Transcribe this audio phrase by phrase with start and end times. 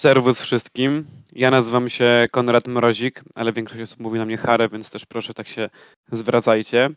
[0.00, 1.06] Serwus wszystkim.
[1.32, 5.34] Ja nazywam się Konrad Mrozik, ale większość osób mówi na mnie Harę, więc też proszę
[5.34, 5.70] tak się
[6.12, 6.90] zwracajcie.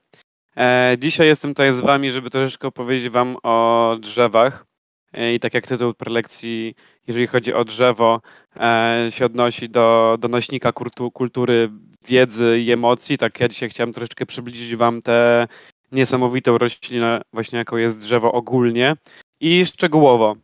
[0.57, 4.65] E, dzisiaj jestem tutaj z wami, żeby troszeczkę opowiedzieć wam o drzewach.
[5.13, 6.75] E, I tak jak tytuł prelekcji,
[7.07, 8.21] jeżeli chodzi o drzewo,
[8.55, 11.69] e, się odnosi do, do nośnika kultu, kultury,
[12.07, 15.47] wiedzy i emocji, tak ja dzisiaj chciałem troszeczkę przybliżyć wam tę
[15.91, 18.95] niesamowitą roślinę, właśnie jaką jest drzewo ogólnie
[19.39, 20.35] i szczegółowo.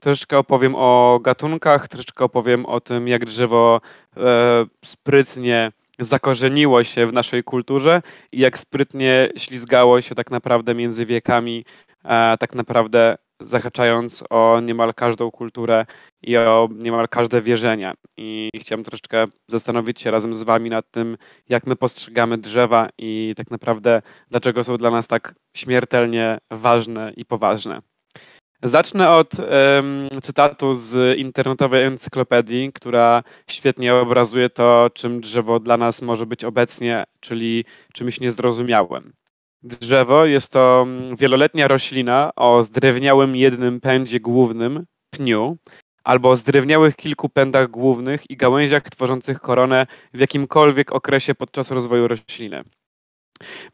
[0.00, 3.80] Troszeczkę opowiem o gatunkach, troszeczkę opowiem o tym, jak drzewo
[4.16, 11.06] e, sprytnie zakorzeniło się w naszej kulturze i jak sprytnie ślizgało się tak naprawdę między
[11.06, 11.64] wiekami,
[12.04, 15.86] e, tak naprawdę zahaczając o niemal każdą kulturę
[16.22, 17.94] i o niemal każde wierzenia.
[18.16, 21.16] I chciałem troszeczkę zastanowić się razem z Wami nad tym,
[21.48, 27.24] jak my postrzegamy drzewa i tak naprawdę dlaczego są dla nas tak śmiertelnie ważne i
[27.24, 27.82] poważne.
[28.62, 36.02] Zacznę od um, cytatu z internetowej encyklopedii, która świetnie obrazuje to, czym drzewo dla nas
[36.02, 39.12] może być obecnie, czyli czymś niezrozumiałym.
[39.62, 40.86] Drzewo jest to
[41.18, 45.56] wieloletnia roślina o zdrewniałym jednym pędzie głównym, pniu,
[46.04, 52.64] albo zdrewniałych kilku pędach głównych i gałęziach tworzących koronę w jakimkolwiek okresie podczas rozwoju rośliny.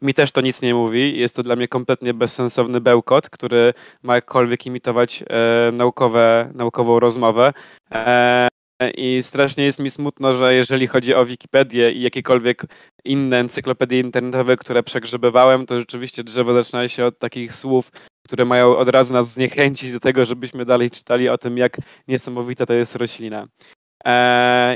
[0.01, 1.19] Mi też to nic nie mówi.
[1.19, 7.53] Jest to dla mnie kompletnie bezsensowny bełkot, który ma jakkolwiek imitować e, naukowe, naukową rozmowę.
[7.91, 8.49] E,
[8.97, 12.65] I strasznie jest mi smutno, że jeżeli chodzi o Wikipedię i jakiekolwiek
[13.05, 17.91] inne encyklopedie internetowe, które przegrzebywałem, to rzeczywiście drzewo zaczyna się od takich słów,
[18.25, 21.77] które mają od razu nas zniechęcić do tego, żebyśmy dalej czytali o tym, jak
[22.07, 23.47] niesamowita to jest roślina.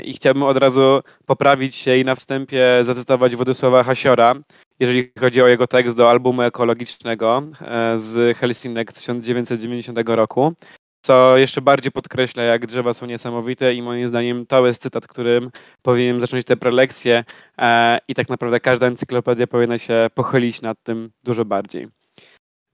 [0.03, 4.35] I chciałbym od razu poprawić się i na wstępie zacytować Władysława Hasiora,
[4.79, 10.53] jeżeli chodzi o jego tekst do albumu ekologicznego e, z Helsinek z 1990 roku,
[11.01, 15.51] co jeszcze bardziej podkreśla, jak drzewa są niesamowite i moim zdaniem to jest cytat, którym
[15.81, 17.23] powinienem zacząć tę prelekcję
[17.57, 21.87] e, i tak naprawdę każda encyklopedia powinna się pochylić nad tym dużo bardziej.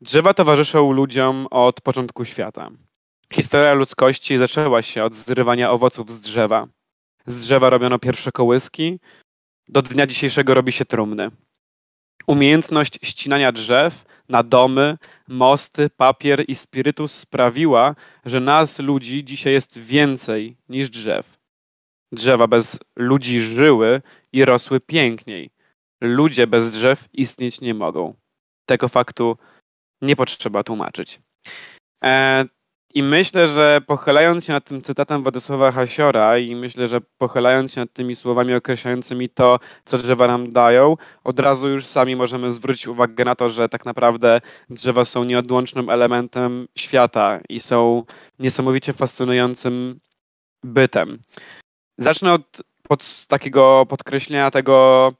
[0.02, 2.70] Drzewa towarzyszą ludziom od początku świata.
[3.34, 6.68] Historia ludzkości zaczęła się od zrywania owoców z drzewa.
[7.26, 9.00] Z drzewa robiono pierwsze kołyski,
[9.70, 11.32] do dnia dzisiejszego robi się trumny.
[12.28, 14.98] Umiejętność ścinania drzew na domy,
[15.28, 17.96] mosty, papier i spirytus sprawiła,
[18.26, 21.38] że nas, ludzi, dzisiaj jest więcej niż drzew.
[22.12, 24.02] Drzewa bez ludzi żyły
[24.32, 25.50] i rosły piękniej.
[26.02, 28.14] Ludzie bez drzew istnieć nie mogą.
[28.66, 29.38] Tego faktu
[30.02, 31.22] nie potrzeba tłumaczyć.
[32.04, 32.46] E,
[32.94, 37.82] i myślę, że pochylając się nad tym cytatem Władysława Hasiora i myślę, że pochylając się
[37.82, 42.88] nad tymi słowami określającymi to, co drzewa nam dają, od razu już sami możemy zwrócić
[42.88, 48.04] uwagę na to, że tak naprawdę drzewa są nieodłącznym elementem świata i są
[48.40, 50.00] niesamowicie fascynującym
[50.64, 51.20] bytem.
[51.98, 55.14] Zacznę od pod takiego podkreślenia tego,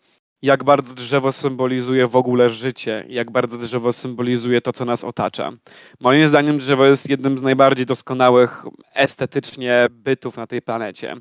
[0.44, 5.52] jak bardzo drzewo symbolizuje w ogóle życie, jak bardzo drzewo symbolizuje to, co nas otacza.
[6.00, 11.16] Moim zdaniem drzewo jest jednym z najbardziej doskonałych estetycznie bytów na tej planecie.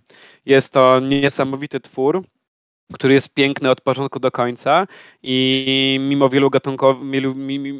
[0.47, 2.25] Jest to niesamowity twór,
[2.93, 4.87] który jest piękny od początku do końca
[5.23, 6.97] i mimo wielu, gatunków,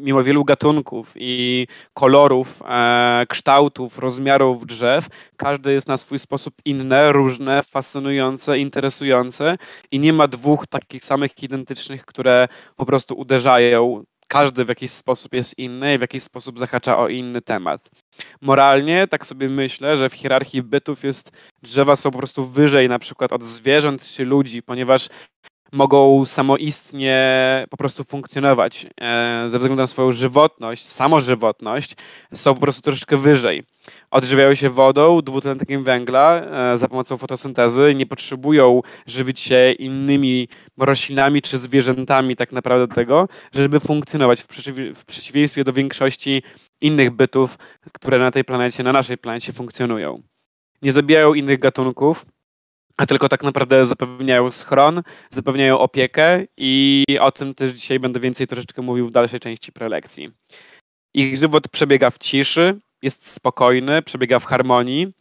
[0.01, 5.07] mimo wielu gatunków i kolorów, e, kształtów, rozmiarów drzew,
[5.37, 9.57] każdy jest na swój sposób inne, różne, fascynujące, interesujące
[9.91, 15.33] i nie ma dwóch takich samych identycznych, które po prostu uderzają każdy w jakiś sposób
[15.33, 18.02] jest inny i w jakiś sposób zahacza o inny temat.
[18.41, 21.31] Moralnie, tak sobie myślę, że w hierarchii bytów jest,
[21.63, 25.09] drzewa są po prostu wyżej na przykład od zwierząt czy ludzi, ponieważ
[25.73, 27.17] mogą samoistnie
[27.69, 31.95] po prostu funkcjonować e, ze względu na swoją żywotność, samożywotność,
[32.33, 33.63] są po prostu troszeczkę wyżej.
[34.11, 40.47] Odżywiają się wodą, dwutlenkiem węgla e, za pomocą fotosyntezy, nie potrzebują żywić się innymi
[40.77, 46.43] roślinami czy zwierzętami tak naprawdę do tego, żeby funkcjonować w, przeciw w przeciwieństwie do większości
[46.83, 47.57] innych bytów,
[47.93, 50.21] które na tej planecie, na naszej planecie funkcjonują.
[50.81, 52.25] Nie zabijają innych gatunków,
[52.97, 55.01] a tylko tak naprawdę zapewniają schron,
[55.31, 60.31] zapewniają opiekę i o tym też dzisiaj będę więcej troszeczkę mówił w dalszej części prelekcji.
[61.13, 65.13] Ich żywot przebiega w ciszy, jest spokojny, przebiega w harmonii,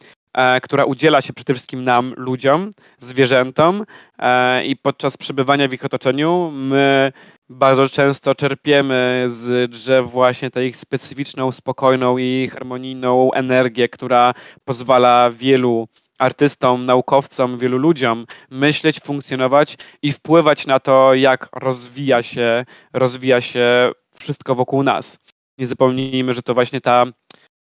[0.62, 3.84] która udziela się przede wszystkim nam, ludziom, zwierzętom
[4.18, 7.12] e, i podczas przebywania w ich otoczeniu my
[7.48, 14.34] bardzo często czerpiemy z drzew właśnie tę ich specyficzną, spokojną i harmonijną energię, która
[14.64, 15.88] pozwala wielu
[16.18, 23.92] artystom, naukowcom, wielu ludziom myśleć, funkcjonować i wpływać na to, jak rozwija się, rozwija się
[24.18, 25.18] wszystko wokół nas.
[25.58, 27.06] Nie zapomnijmy, że to właśnie ta,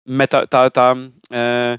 [0.07, 0.95] meta, ta, ta
[1.33, 1.79] e,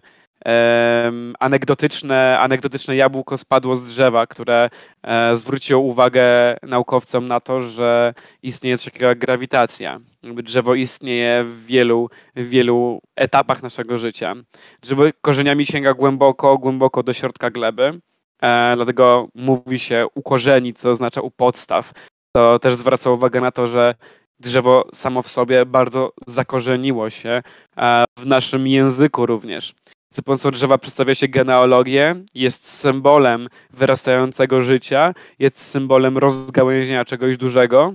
[1.39, 4.69] anegdotyczne, anegdotyczne jabłko spadło z drzewa, które
[5.03, 9.99] e, zwróciło uwagę naukowcom na to, że istnieje coś takiego jak grawitacja.
[10.23, 14.35] Drzewo istnieje w wielu, w wielu etapach naszego życia.
[14.81, 17.99] Drzewo korzeniami sięga głęboko, głęboko do środka gleby.
[18.41, 21.91] E, dlatego mówi się ukorzenić, co oznacza u podstaw.
[22.35, 23.95] To też zwraca uwagę na to, że
[24.39, 27.41] drzewo samo w sobie bardzo zakorzeniło się
[27.77, 29.75] e, w naszym języku również.
[30.15, 37.94] Za pomocą drzewa przedstawia się genealogię, jest symbolem wyrastającego życia, jest symbolem rozgałęzienia czegoś dużego,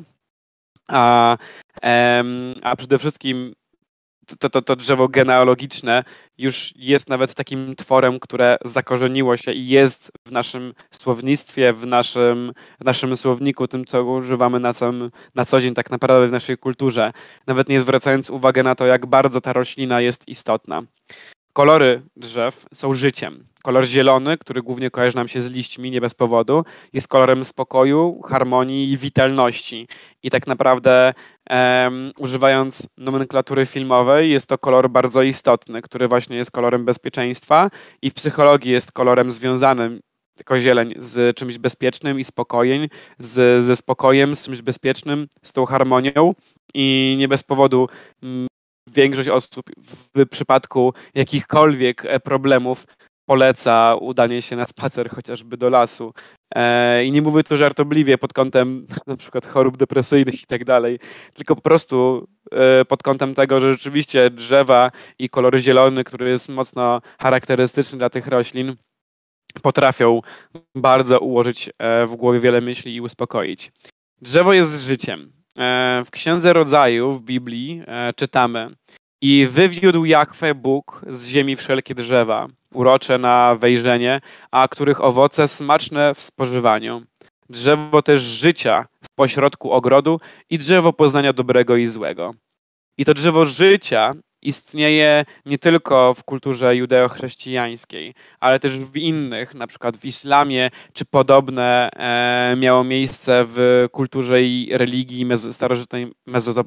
[0.88, 1.36] a,
[2.62, 3.54] a przede wszystkim
[4.38, 6.04] to, to, to drzewo genealogiczne
[6.38, 12.52] już jest nawet takim tworem, które zakorzeniło się i jest w naszym słownictwie, w naszym,
[12.80, 16.58] w naszym słowniku, tym, co używamy na, sam, na co dzień, tak naprawdę w naszej
[16.58, 17.12] kulturze,
[17.46, 20.82] nawet nie zwracając uwagi na to, jak bardzo ta roślina jest istotna.
[21.52, 23.44] Kolory drzew są życiem.
[23.64, 28.20] Kolor zielony, który głównie kojarzy nam się z liśćmi, nie bez powodu, jest kolorem spokoju,
[28.22, 29.88] harmonii i witalności.
[30.22, 31.14] I tak naprawdę,
[31.50, 37.70] um, używając nomenklatury filmowej, jest to kolor bardzo istotny, który właśnie jest kolorem bezpieczeństwa
[38.02, 40.00] i w psychologii jest kolorem związanym
[40.38, 42.86] jako zieleń z czymś bezpiecznym i spokojem,
[43.18, 46.34] z, ze spokojem, z czymś bezpiecznym, z tą harmonią.
[46.74, 47.88] I nie bez powodu
[48.22, 48.49] mm,
[48.92, 49.66] większość osób
[50.14, 52.86] w przypadku jakichkolwiek e, problemów
[53.26, 56.12] poleca udanie się na spacer chociażby do lasu.
[56.54, 60.98] E, I nie mówię to żartobliwie pod kątem na przykład chorób depresyjnych i tak dalej,
[61.34, 66.48] tylko po prostu e, pod kątem tego, że rzeczywiście drzewa i kolor zielony, który jest
[66.48, 68.76] mocno charakterystyczny dla tych roślin,
[69.62, 70.20] potrafią
[70.74, 71.70] bardzo ułożyć
[72.06, 73.72] w głowie wiele myśli i uspokoić.
[74.22, 75.39] Drzewo jest życiem.
[75.58, 78.70] E, w Księdze Rodzaju w Biblii e, czytamy
[79.22, 84.20] i wywiódł Jachwę Bóg z ziemi wszelkie drzewa, urocze na wejrzenie,
[84.50, 87.02] a których owoce smaczne w spożywaniu.
[87.48, 90.20] Drzewo też życia w pośrodku ogrodu
[90.50, 92.34] i drzewo poznania dobrego i złego.
[92.98, 99.66] I to drzewo życia istnieje nie tylko w kulturze judeo-chrześcijańskiej, ale też w innych, na
[99.66, 106.12] przykład w islamie, czy podobne e, miało miejsce w kulturze i religii mez starożytnej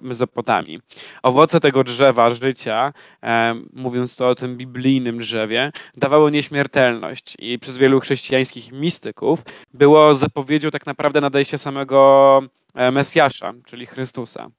[0.01, 0.79] Mezopotamii.
[1.23, 2.93] Owoce tego drzewa życia,
[3.23, 9.43] e, mówiąc tu o tym biblijnym drzewie, dawały nieśmiertelność i przez wielu chrześcijańskich mistyków
[9.73, 12.41] było zapowiedzią tak naprawdę nadejścia samego
[12.75, 14.49] e, Mesjasza, czyli Chrystusa.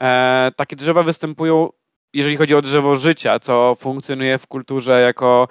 [0.00, 1.68] E, takie drzewa występują
[2.14, 5.48] jeżeli chodzi o drzewo życia, co funkcjonuje w kulturze jako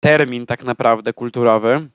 [0.00, 1.88] termin tak naprawdę kulturowy,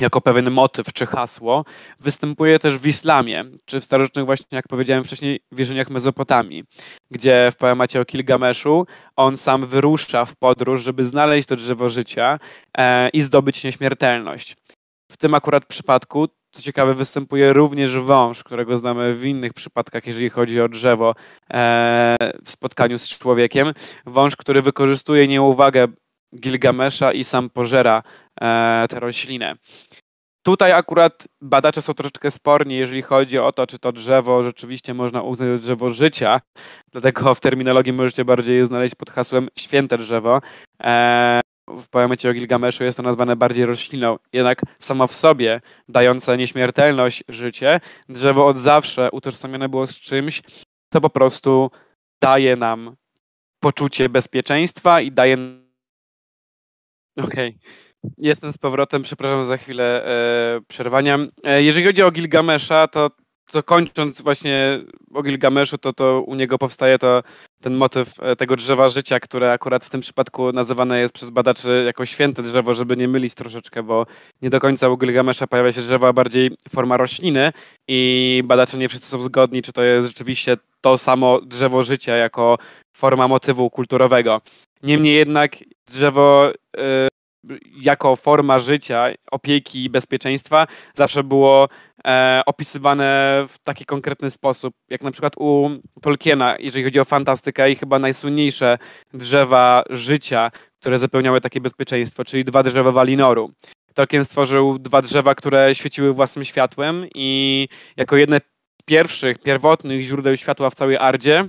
[0.00, 1.64] jako pewien motyw czy hasło,
[2.00, 6.64] występuje też w islamie, czy w starożytnych właśnie, jak powiedziałem wcześniej, wierzeniach Mezopotamii,
[7.10, 8.86] gdzie w poemacie o Kilgameszu
[9.16, 12.38] on sam wyrusza w podróż, żeby znaleźć to drzewo życia
[12.78, 14.56] e, i zdobyć nieśmiertelność.
[15.12, 20.30] W tym akurat przypadku co ciekawe, występuje również wąż, którego znamy w innych przypadkach, jeżeli
[20.30, 21.14] chodzi o drzewo
[21.50, 23.72] e, w spotkaniu z człowiekiem.
[24.06, 25.88] Wąż, który wykorzystuje nieuwagę
[26.36, 28.02] Gilgamesza i sam pożera
[28.40, 29.56] e, tę roślinę.
[30.42, 35.22] Tutaj akurat badacze są troszeczkę sporni, jeżeli chodzi o to, czy to drzewo rzeczywiście można
[35.22, 36.40] uznać za drzewo życia.
[36.92, 40.40] Dlatego w terminologii możecie bardziej je znaleźć pod hasłem święte drzewo.
[41.68, 47.24] W poemacie o Gilgameszu jest to nazwane bardziej rośliną, jednak sama w sobie dająca nieśmiertelność
[47.28, 50.42] życie, drzewo od zawsze utożsamione było z czymś,
[50.92, 51.70] co po prostu
[52.22, 52.96] daje nam
[53.60, 55.36] poczucie bezpieczeństwa i daje.
[57.16, 57.48] Okej.
[57.48, 57.84] Okay.
[58.18, 61.18] Jestem z powrotem, przepraszam za chwilę e, przerwania.
[61.44, 63.10] E, jeżeli chodzi o Gilgamesza, to
[63.52, 64.80] to kończąc właśnie
[65.14, 67.22] o Gilgameszu, to, to u niego powstaje to,
[67.60, 71.82] ten motyw e, tego drzewa życia, które akurat w tym przypadku nazywane jest przez badaczy
[71.86, 74.06] jako święte drzewo, żeby nie mylić troszeczkę, bo
[74.42, 77.52] nie do końca u Gilgamesza pojawia się drzewo, a bardziej forma rośliny
[77.88, 82.58] i badacze nie wszyscy są zgodni, czy to jest rzeczywiście to samo drzewo życia jako
[82.96, 84.40] forma motywu kulturowego.
[84.82, 87.13] Niemniej jednak drzewo y,
[87.80, 91.68] jako forma życia, opieki i bezpieczeństwa zawsze było
[92.06, 95.70] e, opisywane w taki konkretny sposób, jak na przykład u
[96.02, 98.78] Tolkiena, jeżeli chodzi o fantastykę i chyba najsłynniejsze
[99.14, 103.50] drzewa życia, które zapełniały takie bezpieczeństwo, czyli dwa drzewa Walinoru.
[103.94, 108.40] Tolkien stworzył dwa drzewa, które świeciły własnym światłem i jako jedne
[108.82, 111.48] z pierwszych, pierwotnych źródeł światła w całej Ardzie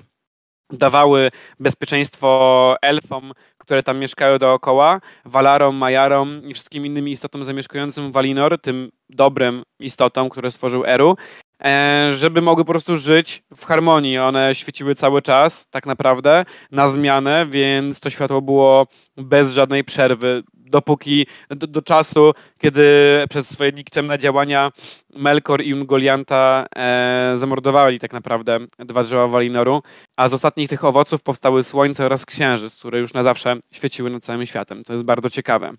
[0.69, 3.33] dawały bezpieczeństwo elfom,
[3.65, 10.29] które tam mieszkają dookoła, Valarom, Majarom i wszystkim innym istotom zamieszkującym Valinor, tym dobrym istotom,
[10.29, 11.15] które stworzył Eru.
[11.63, 14.17] e, żeby mogły po prostu żyć w harmonii.
[14.17, 20.43] One świeciły cały czas, tak naprawdę, na zmianę, więc to światło było bez żadnej przerwy
[20.65, 22.84] dopóki do, do, czasu, kiedy
[23.29, 24.72] przez swoje nikczemne działania
[25.15, 29.81] Melkor i Ungolianta e, zamordowali tak naprawdę dwa drzewa Walinoru,
[30.17, 34.24] a z ostatnich tych owoców powstały słońce oraz księżyc, które już na zawsze świeciły nad
[34.24, 34.84] całym światem.
[34.84, 35.74] To jest bardzo ciekawe.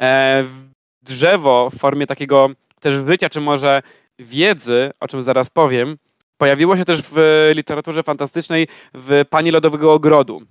[0.00, 0.44] E,
[1.02, 3.82] drzewo w formie takiego też życia, czy może
[4.18, 5.96] wiedzy, o czym zaraz powiem,
[6.36, 10.42] pojawiło się też w literaturze fantastycznej w Pani Lodowego Ogrodu.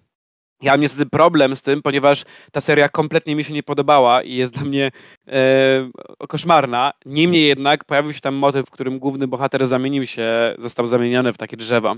[0.61, 4.35] Ja mam niestety problem z tym, ponieważ ta seria kompletnie mi się nie podobała i
[4.35, 4.91] jest dla mnie
[5.27, 5.89] e,
[6.27, 6.93] koszmarna.
[7.05, 11.37] Niemniej jednak pojawił się tam motyw, w którym główny bohater zamienił się, został zamieniony w
[11.37, 11.95] takie drzewo.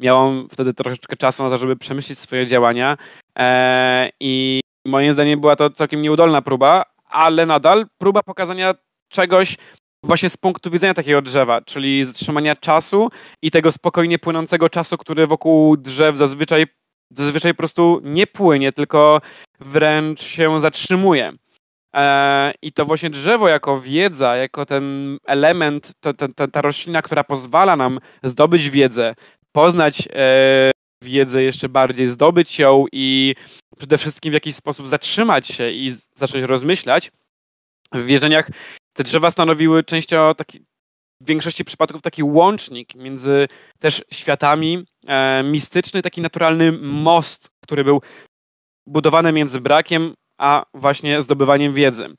[0.00, 2.96] Miałam wtedy troszeczkę czasu na to, żeby przemyśleć swoje działania
[3.38, 8.74] e, i moim zdaniem była to całkiem nieudolna próba, ale nadal próba pokazania
[9.08, 9.56] czegoś
[10.04, 13.08] właśnie z punktu widzenia takiego drzewa, czyli zatrzymania czasu
[13.42, 16.66] i tego spokojnie płynącego czasu, który wokół drzew zazwyczaj
[17.10, 19.20] zazwyczaj po prostu nie płynie, tylko
[19.60, 21.32] wręcz się zatrzymuje.
[21.94, 27.02] E, I to właśnie drzewo jako wiedza, jako ten element, to, to, to, ta roślina,
[27.02, 29.14] która pozwala nam zdobyć wiedzę,
[29.52, 30.70] poznać e,
[31.02, 33.34] wiedzę jeszcze bardziej, zdobyć ją i
[33.78, 37.12] przede wszystkim w jakiś sposób zatrzymać się i zacząć rozmyślać.
[37.92, 38.48] W wierzeniach
[38.92, 40.64] te drzewa stanowiły częścią taki,
[41.20, 43.48] w większości przypadków taki łącznik między
[43.78, 48.02] też światami, e, mistyczny, taki naturalny most, który był
[48.86, 52.16] budowany między brakiem a właśnie zdobywaniem wiedzy.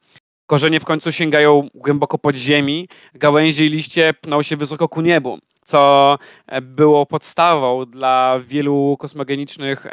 [0.50, 5.40] Korzenie w końcu sięgają głęboko pod ziemi, gałęzie i liście pną się wysoko ku niebu,
[5.66, 6.18] co
[6.48, 9.88] e, było podstawą dla wielu kosmogenicznych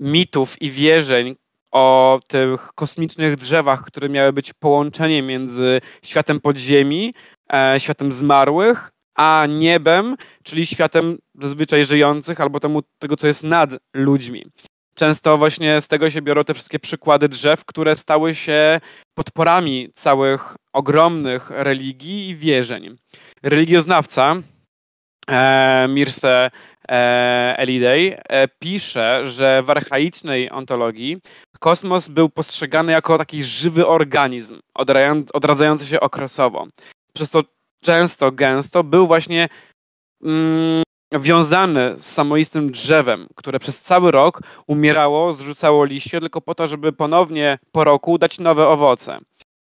[0.00, 1.36] mitów i wierzeń,
[1.74, 7.14] o tych kosmicznych drzewach, które miały być połączeniem między światem podziemi,
[7.52, 13.70] e, światem zmarłych, a niebem, czyli światem zazwyczaj żyjących albo temu, tego, co jest nad
[13.94, 14.44] ludźmi.
[14.94, 18.80] Często właśnie z tego się biorą te wszystkie przykłady drzew, które stały się
[19.14, 22.96] podporami całych ogromnych religii i wierzeń.
[23.42, 24.36] Religioznawca
[25.30, 26.50] e, Mirse
[26.88, 31.18] e, Elidej e, pisze, że w archaicznej ontologii
[31.58, 34.60] kosmos był postrzegany jako taki żywy organizm,
[35.32, 36.66] odradzający się okresowo.
[37.14, 37.42] Przez to
[37.84, 39.48] często, gęsto był właśnie
[40.24, 46.66] mm, wiązany z samoistym drzewem, które przez cały rok umierało, zrzucało liście tylko po to,
[46.66, 49.18] żeby ponownie po roku dać nowe owoce.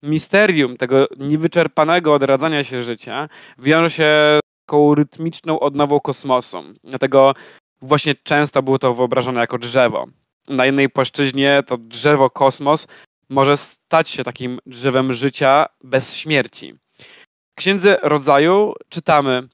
[0.04, 6.64] Misterium tego niewyczerpanego odradzania się życia wiąże się taką rytmiczną odnową kosmosu.
[6.84, 7.36] Dlatego
[7.82, 10.08] właśnie często było to wyobrażone jako drzewo
[10.48, 12.88] na jednej płaszczyźnie to drzewo kosmos
[13.30, 16.74] może stać się takim drzewem życia bez śmierci.
[17.52, 19.48] W Księdze Rodzaju czytamy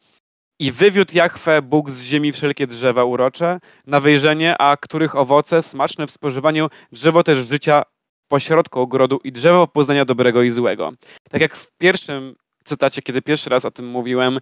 [0.59, 6.07] i wywiódł Jachwę Bóg z ziemi wszelkie drzewa urocze, na wejrzenie, a których owoce smaczne
[6.07, 7.83] w spożywaniu, drzewo też życia
[8.27, 10.91] pośrodku ogrodu i drzewo poznania dobrego i złego.
[11.29, 14.39] Tak jak w pierwszym cytacie, kiedy pierwszy raz o tym mówiłem,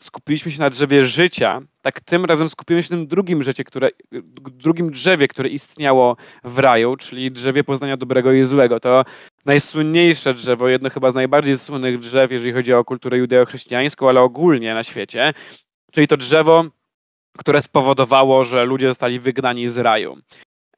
[0.00, 3.88] skupiliśmy się na drzewie życia, tak tym razem skupimy się na tym drugim, które,
[4.50, 8.80] drugim drzewie, które istniało w raju, czyli drzewie poznania dobrego i złego.
[8.80, 9.04] To
[9.44, 14.74] najsłynniejsze drzewo, jedno chyba z najbardziej słynnych drzew, jeżeli chodzi o kulturę judeo-chrześcijańską, ale ogólnie
[14.74, 15.34] na świecie,
[15.92, 16.64] czyli to drzewo,
[17.38, 20.18] które spowodowało, że ludzie zostali wygnani z raju.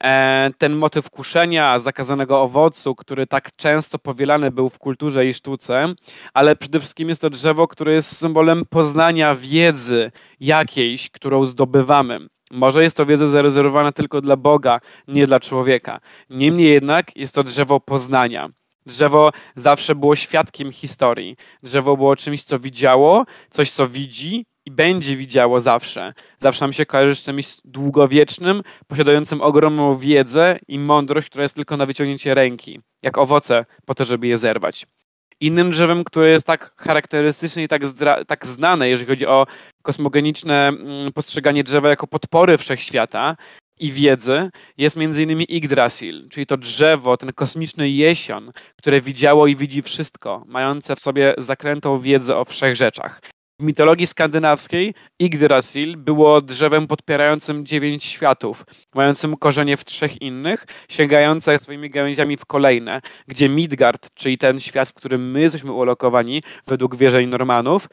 [0.02, 5.94] E, ten motyw kuszenia, zakazanego owocu, który tak często powielany był w kulturze i sztuce,
[6.35, 12.18] ale przede wszystkim jest to drzewo, które jest symbolem poznania wiedzy jakiejś, którą zdobywamy.
[12.50, 16.00] Może jest to wiedza zarezerwowana tylko dla Boga, nie dla człowieka.
[16.30, 18.49] Niemniej jednak jest to drzewo poznania.
[18.87, 21.37] Drzewo zawsze było świadkiem historii.
[21.62, 26.12] Drzewo było czymś, co widziało, coś, co widzi i będzie widziało zawsze.
[26.38, 31.76] Zawsze nam się kojarzy z czymś długowiecznym, posiadającym ogromną wiedzę i mądrość, która jest tylko
[31.76, 34.87] na wyciągnięcie ręki, jak owoce, po to, żeby je zerwać.
[35.40, 37.83] Innym drzewem, które jest tak charakterystyczne i tak,
[38.26, 39.47] tak znane, jeżeli chodzi o
[39.83, 43.37] kosmogeniczne mm, postrzeganie drzewa jako podpory wszechświata
[43.81, 45.40] i wiedzy, jest m.in.
[45.40, 51.35] Yggdrasil, czyli to drzewo, ten kosmiczny jesion, które widziało i widzi wszystko, mające w sobie
[51.38, 53.21] zakrętą wiedzę o wszechrzeczach.
[53.62, 58.64] W mitologii skandynawskiej Yggdrasil było drzewem podpierającym dziewięć światów,
[58.95, 64.88] mającym korzenie w trzech innych, sięgające swoimi gałęziami w kolejne, gdzie Midgard, czyli ten świat,
[64.88, 67.88] w którym my jesteśmy ulokowani według wierzeń Normanów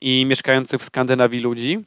[0.00, 1.78] i mieszkających w Skandynawii ludzi,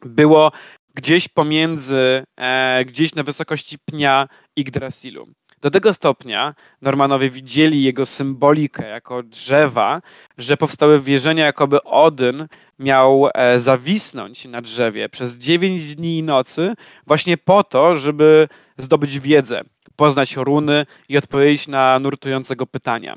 [0.00, 0.52] było
[0.94, 5.28] gdzieś pomiędzy, e, gdzieś na wysokości pnia Yggdrasilu.
[5.60, 10.02] Do tego stopnia Normanowie widzieli jego symbolikę jako drzewa,
[10.38, 12.48] że powstały wierzenia, jakoby Odyn
[12.78, 16.74] miał e, zawisnąć na drzewie przez 9 dni i nocy,
[17.06, 19.62] właśnie po to, żeby zdobyć wiedzę,
[19.96, 23.16] poznać runy i odpowiedzieć na nurtującego pytania.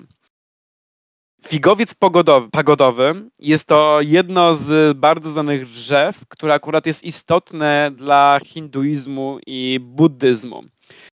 [1.48, 8.40] Figowiec pogodowy, pagodowy jest to jedno z bardzo znanych drzew, które akurat jest istotne dla
[8.46, 10.64] hinduizmu i buddyzmu.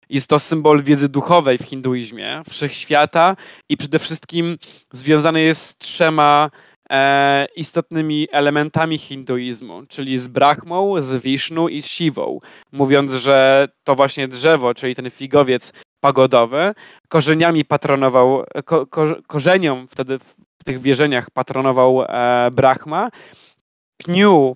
[0.09, 3.35] Jest to symbol wiedzy duchowej w hinduizmie, wszechświata
[3.69, 4.57] i przede wszystkim
[4.91, 6.49] związany jest z trzema
[6.89, 12.39] e, istotnymi elementami hinduizmu, czyli z Brahmą, z Vishnu i z Shivą,
[12.71, 16.73] mówiąc, że to właśnie drzewo, czyli ten figowiec pagodowy,
[17.07, 23.09] korzeniami patronował, ko, ko, korzeniom wtedy w, w tych wierzeniach patronował e, Brahma,
[23.97, 24.55] pniu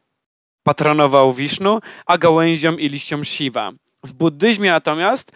[0.64, 3.72] patronował Vishnu, a gałęziom i liściom Shiva.
[4.06, 5.32] W buddyzmie natomiast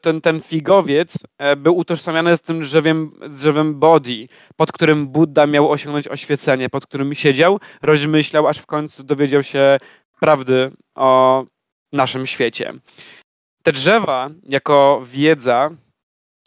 [0.00, 5.70] ten, ten figowiec e, był utożsamiany z tym drzewem, drzewem Bodhi, pod którym Buddha miał
[5.70, 9.78] osiągnąć oświecenie, pod którym siedział, rozmyślał, aż w końcu dowiedział się
[10.20, 11.44] prawdy o
[11.92, 12.74] naszym świecie.
[13.62, 15.70] Te drzewa jako wiedza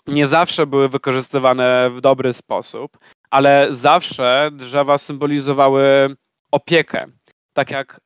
[0.08, 2.98] nie zawsze były wykorzystywane w dobry sposób,
[3.30, 6.16] ale zawsze drzewa symbolizowały
[6.52, 7.06] opiekę.
[7.54, 8.00] Tak jak,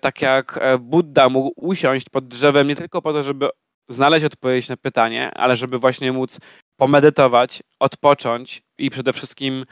[0.00, 3.48] tak jak e, Buddha mógł usiąść pod drzewem nie tylko po to, żeby
[3.88, 6.38] znaleźć odpowiedź na pytanie, ale żeby właśnie móc
[6.76, 9.64] pomedytować, odpocząć i przede wszystkim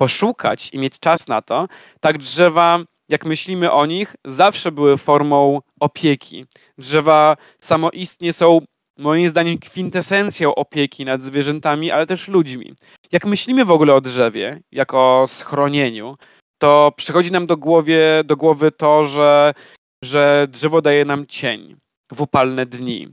[0.00, 1.66] poszukać i mieć czas na to,
[2.00, 2.78] tak drzewa,
[3.08, 6.44] jak myślimy o nich, zawsze były formą opieki.
[6.78, 8.60] Drzewa samoistnie są
[8.98, 12.74] moim zdaniem kwintesencją opieki nad zwierzętami, ale też ludźmi.
[13.12, 16.16] Jak myślimy w ogóle o drzewie, jako schronieniu,
[16.58, 19.54] to przychodzi nam do, głowie, do głowy to, że,
[20.02, 21.76] że drzewo daje nam cień
[22.12, 23.08] w upalne dni.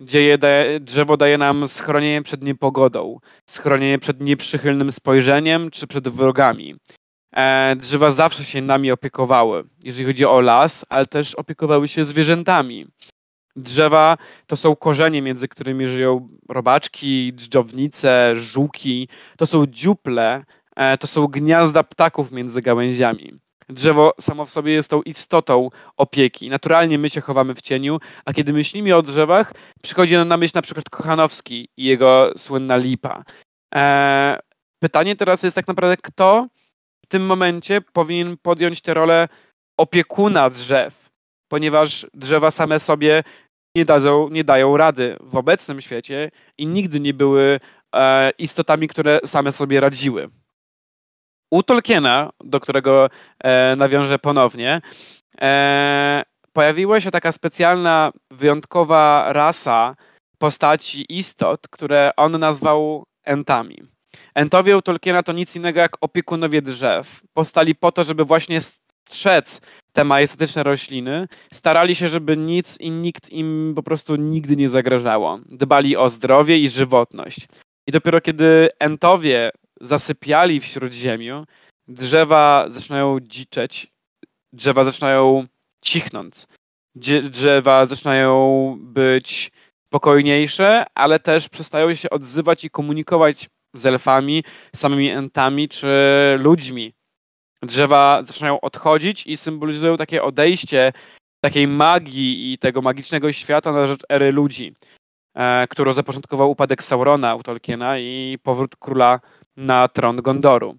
[0.00, 6.74] Gdzie daje, drzewo daje nam schronienie przed niepogodą, schronienie przed nieprzychylnym spojrzeniem czy przed wrogami.
[7.36, 12.86] E, drzewa zawsze się nami opiekowały, jeżeli chodzi o las, ale też opiekowały się zwierzętami.
[13.56, 19.08] Drzewa to są korzenie, między którymi żyją robaczki, dżdżownice, żuki.
[19.36, 20.44] To są dziuple,
[21.00, 23.38] to są gniazda ptaków między gałęziami.
[23.68, 26.48] Drzewo samo w sobie jest tą istotą opieki.
[26.48, 30.52] Naturalnie my się chowamy w cieniu, a kiedy myślimy o drzewach, przychodzi nam na myśl
[30.54, 33.24] na przykład Kochanowski i jego słynna lipa.
[33.74, 34.38] Eee,
[34.82, 36.46] pytanie teraz jest tak naprawdę, kto
[37.04, 39.28] w tym momencie powinien podjąć tę rolę
[39.76, 41.10] opiekuna drzew,
[41.48, 43.22] ponieważ drzewa same sobie
[43.76, 47.60] nie, dadzą, nie dają rady w obecnym świecie i nigdy nie były
[47.94, 50.30] e, istotami, które same sobie radziły.
[51.56, 53.08] U Tolkiena, do którego
[53.44, 54.80] e, nawiążę ponownie,
[55.40, 59.96] e, pojawiła się taka specjalna, wyjątkowa rasa
[60.38, 63.76] postaci istot, które on nazwał entami.
[64.34, 67.20] Entowie u Tolkiena to nic innego jak opiekunowie drzew.
[67.34, 69.60] Powstali po to, żeby właśnie strzec
[69.92, 75.38] te majestatyczne rośliny, starali się, żeby nic i nikt im po prostu nigdy nie zagrażało.
[75.46, 77.48] Dbali o zdrowie i żywotność.
[77.86, 81.44] I dopiero kiedy entowie zasypiali w śródziemiu,
[81.88, 83.92] drzewa zaczynają dziczeć,
[84.52, 85.46] drzewa zaczynają
[85.80, 86.34] cichnąć,
[87.22, 89.52] drzewa zaczynają być
[89.86, 94.44] spokojniejsze, ale też przestają się odzywać i komunikować z elfami,
[94.76, 95.86] samymi entami czy
[96.38, 96.92] ludźmi.
[97.62, 100.92] Drzewa zaczynają odchodzić i symbolizują takie odejście
[101.40, 104.74] takiej magii i tego magicznego świata na rzecz ery ludzi,
[105.34, 109.20] e, którą zapoczątkował upadek Saurona u Tolkiena i powrót króla
[109.56, 110.76] na tron Gondoru.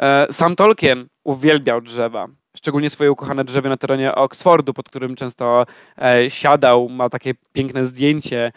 [0.00, 5.66] E, sam Tolkien uwielbiał drzewa, szczególnie swoje ukochane drzewo na terenie Oxfordu, pod którym często
[5.98, 6.88] e, siadał.
[6.88, 8.52] Ma takie piękne zdjęcie,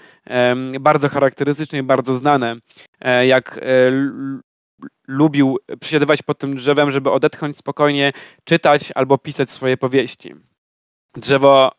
[0.79, 2.55] bardzo charakterystyczne i bardzo znane,
[3.01, 3.59] e, jak
[5.07, 10.35] lubił przysiadywać pod tym drzewem, żeby odetchnąć spokojnie, czytać albo pisać swoje powieści.
[11.15, 11.71] Drzewo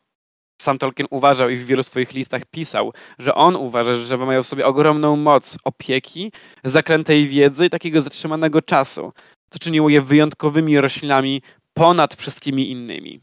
[0.61, 4.43] sam Tolkien uważał i w wielu swoich listach pisał, że on uważa, że drzewa mają
[4.43, 6.33] w sobie ogromną moc opieki,
[6.65, 9.13] zaklętej wiedzy i takiego zatrzymanego czasu,
[9.51, 11.43] co czyniło je wyjątkowymi roślinami
[11.75, 13.21] ponad wszystkimi innymi.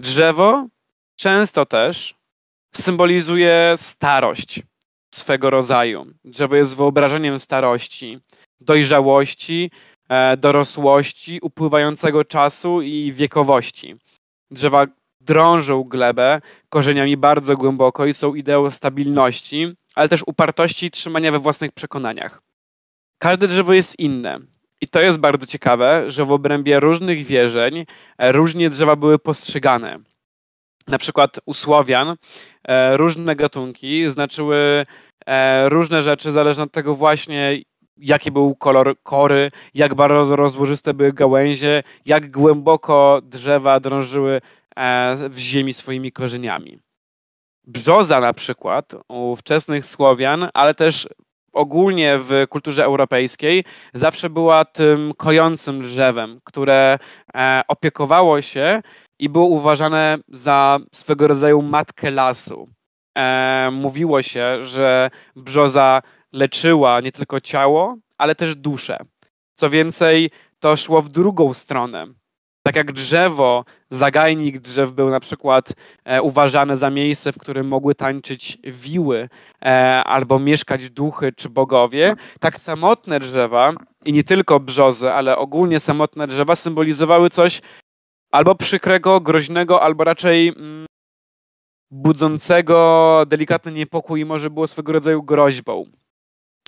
[0.00, 0.66] Drzewo
[1.16, 2.14] często też
[2.74, 4.62] symbolizuje starość
[5.14, 6.06] swego rodzaju.
[6.24, 8.18] Drzewo jest wyobrażeniem starości,
[8.60, 9.70] dojrzałości,
[10.08, 13.96] e, dorosłości, upływającego czasu i wiekowości.
[14.50, 14.86] Drzewa
[15.24, 21.38] drążą glebę korzeniami bardzo głęboko i są ideą stabilności, ale też upartości i trzymania we
[21.38, 22.42] własnych przekonaniach.
[23.18, 24.40] Każde drzewo jest inne.
[24.80, 27.84] I to jest bardzo ciekawe, że w obrębie różnych wierzeń
[28.18, 29.98] e, różnie drzewa były postrzegane.
[30.88, 32.16] na przykład u Słowian
[32.68, 34.86] e, różne gatunki znaczyły
[35.26, 37.62] e, różne rzeczy, zależne od tego właśnie,
[37.96, 44.40] jaki był kolor kory, jak bardzo rozłożyste były gałęzie, jak głęboko drzewa drążyły
[45.28, 46.78] w ziemi swoimi korzeniami.
[47.66, 51.08] Brzoza na przykład u wczesnych Słowian, ale też
[51.52, 56.98] ogólnie w kulturze europejskiej zawsze była tym kojącym drzewem, które
[57.68, 58.82] opiekowało się
[59.18, 62.68] i było uważane za swego rodzaju matkę lasu.
[63.18, 68.98] E, mówiło się, że brzoza leczyła nie tylko ciało, ale też duszę.
[69.54, 72.06] Co więcej, to szło w drugą stronę.
[72.66, 75.72] Tak jak drzewo, zagajnik drzew był na przykład
[76.04, 79.28] e, uważany za miejsce, w którym mogły tańczyć wiły
[79.64, 83.72] e, albo mieszkać duchy czy bogowie, tak samotne drzewa
[84.04, 87.60] i nie tylko brzozy, ale ogólnie samotne drzewa symbolizowały coś
[88.32, 90.86] albo przykrego, groźnego, albo raczej mm,
[91.90, 95.84] budzącego delikatny niepokój i może było swego rodzaju groźbą.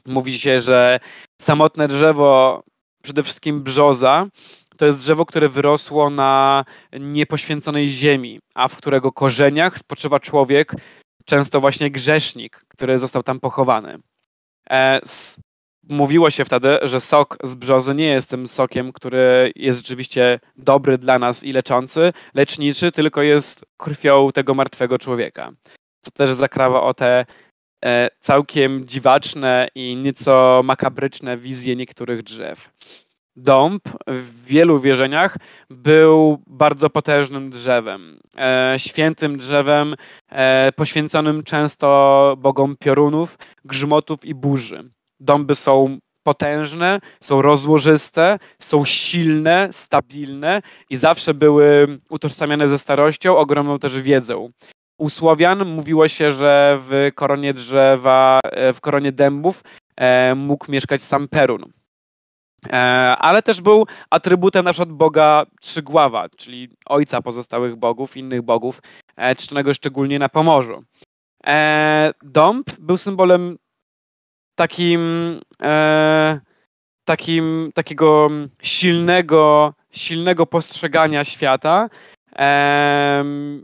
[0.06, 1.00] Mówi się, że
[1.40, 2.62] samotne drzewo,
[3.02, 4.26] przede wszystkim brzoza,
[4.78, 6.64] to jest drzewo, które wyrosło na
[7.00, 10.72] niepoświęconej ziemi, a w którego korzeniach spoczywa człowiek,
[11.24, 13.98] często właśnie grzesznik, który został tam pochowany.
[14.70, 15.00] E,
[15.88, 20.98] mówiło się wtedy, że sok z brzozy nie jest tym sokiem, który jest rzeczywiście dobry
[20.98, 25.52] dla nas i leczący, leczniczy, tylko jest krwią tego martwego człowieka.
[26.00, 27.26] Co też zakrawa o te
[27.84, 32.70] e, całkiem dziwaczne i nieco makabryczne wizje niektórych drzew.
[33.36, 35.36] Dąb w wielu wierzeniach
[35.70, 39.94] był bardzo potężnym drzewem, e, świętym drzewem,
[40.28, 44.90] e, poświęconym często bogom piorunów, grzmotów i burzy.
[45.20, 53.78] Dąby są potężne, są rozłożyste, są silne, stabilne i zawsze były utożsamiane ze starością, ogromną
[53.78, 54.50] też wiedzą.
[54.98, 59.62] U Słowian mówiło się, że w koronie drzewa, e, w koronie dębów
[59.96, 61.72] e, mógł mieszkać sam Perun.
[62.72, 68.82] E, ale też był atrybutem na przykład boga Trzygława, czyli ojca pozostałych bogów, innych bogów,
[69.38, 70.84] czczonego szczególnie na Pomorzu.
[72.22, 73.58] Dąb był symbolem
[74.54, 75.00] takim,
[75.62, 76.40] e,
[77.04, 78.28] takim takiego
[78.62, 81.88] silnego, silnego postrzegania świata,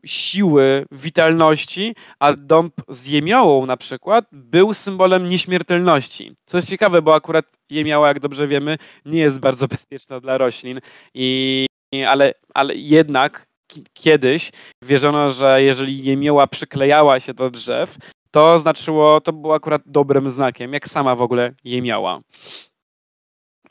[0.07, 6.35] siły, witalności, a dąb z jemiołą na przykład był symbolem nieśmiertelności.
[6.47, 10.81] Co jest ciekawe, bo akurat jemioła, jak dobrze wiemy, nie jest bardzo bezpieczna dla roślin,
[11.15, 11.67] i,
[12.09, 13.47] ale, ale jednak
[13.93, 14.51] kiedyś
[14.83, 17.97] wierzono, że jeżeli jemioła przyklejała się do drzew,
[18.31, 22.21] to znaczyło, to było akurat dobrym znakiem, jak sama w ogóle je miała.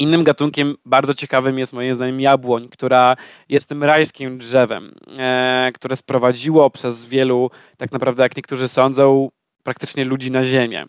[0.02, 3.16] Innym gatunkiem bardzo ciekawym jest moim zdaniem jabłoń, która
[3.50, 9.30] jest tym rajskim drzewem, e, które sprowadziło przez wielu, tak naprawdę jak niektórzy sądzą,
[9.64, 10.86] praktycznie ludzi na ziemię.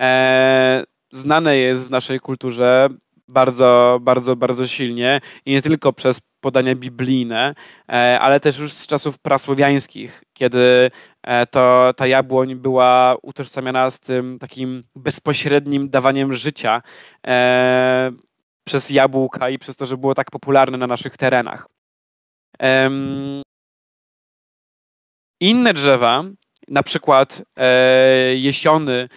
[0.00, 2.88] E, znane jest w naszej kulturze
[3.28, 7.54] bardzo, bardzo, bardzo silnie i nie tylko przez podania biblijne,
[7.88, 10.90] e, ale też już z czasów prasłowiańskich, kiedy
[11.22, 16.82] e, to ta jabłoń była utożsamiana z tym takim bezpośrednim dawaniem życia
[17.26, 18.12] e,
[18.64, 21.66] przez jabłka i przez to, że było tak popularne na naszych terenach.
[25.40, 26.24] Inne drzewa,
[26.68, 27.42] na przykład
[28.34, 29.08] jesiony,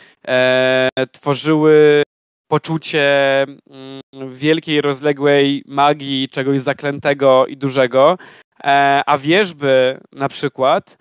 [1.12, 2.04] tworzyły
[2.48, 8.18] poczucie mm, wielkiej, rozległej magii, czegoś zaklętego i dużego,
[8.64, 10.98] e, a wierzby na przykład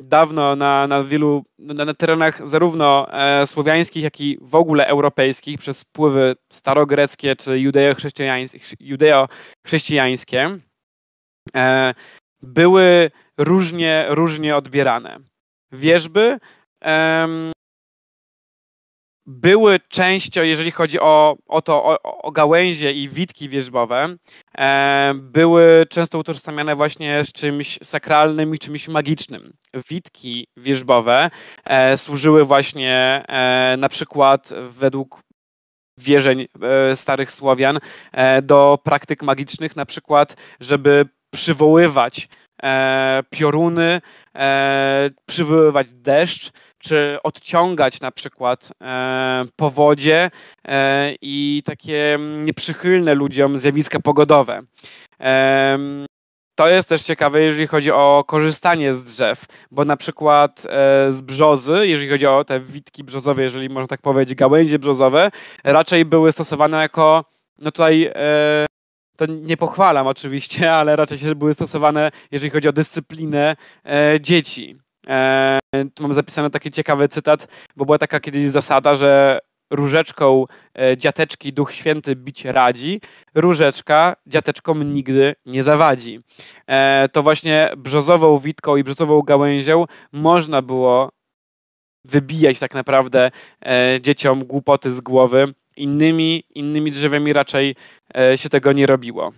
[0.00, 5.58] dawno na, na wielu na, na terenach zarówno e, słowiańskich, jak i w ogóle europejskich
[5.58, 7.58] przez wpływy starogreckie czy
[8.80, 10.58] judeo-chrześcijańskie
[11.56, 11.94] e,
[12.42, 15.18] były różnie, różnie odbierane.
[15.72, 16.38] Wierzby
[19.28, 24.16] były częścią, jeżeli chodzi o, o to, o, o gałęzie i witki wierzbowe,
[24.58, 29.52] e, były często utożsamiane właśnie z czymś sakralnym i czymś magicznym.
[29.90, 31.30] Witki wierzbowe
[31.64, 35.22] e, służyły właśnie e, na przykład według
[35.98, 37.78] wierzeń e, starych Słowian
[38.12, 42.28] e, do praktyk magicznych, na przykład, żeby przywoływać
[43.30, 44.00] pioruny,
[45.26, 50.30] przywoływać deszcz, czy odciągać na przykład e, powodzie
[50.68, 54.62] e, i takie nieprzychylne ludziom zjawiska pogodowe.
[55.20, 55.78] E,
[56.54, 61.22] to jest też ciekawe, jeżeli chodzi o korzystanie z drzew, bo na przykład e, z
[61.22, 65.30] brzozy, jeżeli chodzi o te witki brzozowe, jeżeli można tak powiedzieć, gałęzie brzozowe,
[65.64, 67.24] raczej były stosowane jako
[67.58, 68.66] no tutaj e,
[69.18, 74.76] to nie pochwalam oczywiście, ale raczej się były stosowane, jeżeli chodzi o dyscyplinę e, dzieci.
[75.08, 75.58] E,
[75.94, 80.44] tu mam zapisany taki ciekawy cytat, bo była taka kiedyś zasada, że różeczką
[80.78, 83.00] e, dziateczki Duch Święty bić radzi,
[83.34, 86.20] różeczka dziateczkom nigdy nie zawadzi.
[86.66, 91.10] E, to właśnie brzozową witką i brzozową gałęzią można było
[92.04, 93.30] wybijać tak naprawdę
[93.66, 95.54] e, dzieciom głupoty z głowy.
[95.78, 97.74] Innymi, innymi drzewami raczej
[98.36, 99.32] się tego nie robiło.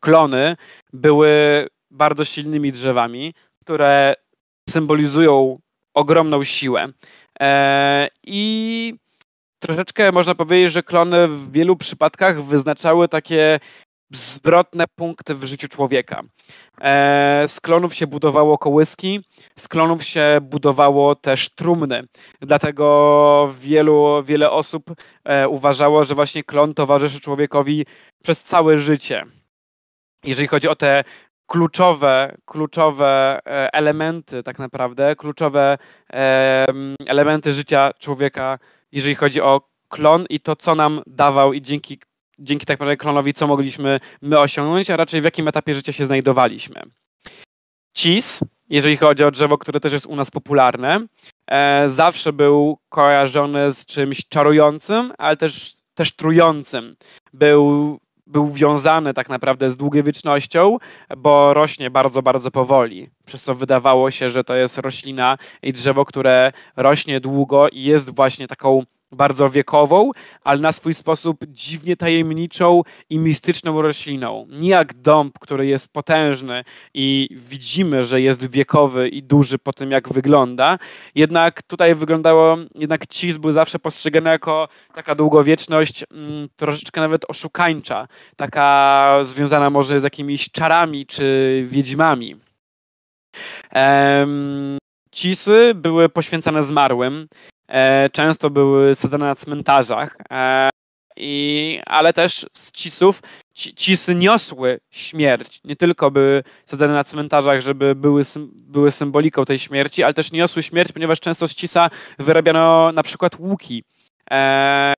[0.00, 0.56] Klony
[0.92, 4.14] były bardzo silnymi drzewami, które
[4.70, 5.58] symbolizują
[5.94, 6.88] ogromną siłę.
[8.26, 8.94] I
[9.58, 13.60] troszeczkę można powiedzieć, że klony w wielu przypadkach wyznaczały takie
[14.12, 16.22] zwrotne punkty w życiu człowieka.
[16.80, 19.20] E, z klonów się budowało kołyski,
[19.58, 22.02] z klonów się budowało też trumny.
[22.40, 24.84] Dlatego wielu, wiele osób
[25.24, 27.86] e, uważało, że właśnie klon towarzyszy człowiekowi
[28.22, 29.24] przez całe życie.
[30.24, 31.04] Jeżeli chodzi o te
[31.46, 35.78] kluczowe, kluczowe e, elementy, tak naprawdę, kluczowe
[37.06, 38.58] elementy życia człowieka
[38.92, 41.98] jeżeli chodzi o klon i to, co nam dawał i dzięki,
[42.38, 46.06] dzięki tak naprawdę klonowi, co mogliśmy my osiągnąć, a raczej w jakim etapie życia się
[46.06, 46.82] znajdowaliśmy.
[47.94, 51.06] CIS, jeżeli chodzi o drzewo, które też jest u nas popularne,
[51.50, 56.94] e, zawsze był kojarzony z czymś czarującym, ale też, też trującym.
[57.32, 57.98] Był
[58.28, 60.76] był wiązany tak naprawdę z długowiecznością,
[61.16, 63.10] bo rośnie bardzo, bardzo powoli.
[63.26, 68.14] Przez co wydawało się, że to jest roślina i drzewo, które rośnie długo i jest
[68.14, 70.10] właśnie taką bardzo wiekową,
[70.42, 74.46] ale na swój sposób dziwnie tajemniczą i mistyczną rośliną.
[74.50, 79.90] Nie jak dąb, który jest potężny i widzimy, że jest wiekowy i duży po tym,
[79.90, 80.78] jak wygląda.
[81.14, 88.08] Jednak tutaj wyglądało, jednak cis był zawsze postrzegany jako taka długowieczność mm, troszeczkę nawet oszukańcza,
[88.36, 92.36] taka związana może z jakimiś czarami czy wiedźmami.
[93.70, 94.78] Ehm,
[95.10, 97.26] cisy były poświęcane zmarłym.
[97.68, 100.70] E, często były sadzone na cmentarzach, e,
[101.20, 103.22] i, ale też z cisów
[103.54, 105.60] ci, cisy niosły śmierć.
[105.64, 108.22] Nie tylko były sadzone na cmentarzach, żeby były,
[108.54, 113.38] były symboliką tej śmierci, ale też niosły śmierć, ponieważ często z cisa wyrabiano na przykład
[113.38, 113.84] łuki.
[114.30, 114.94] E,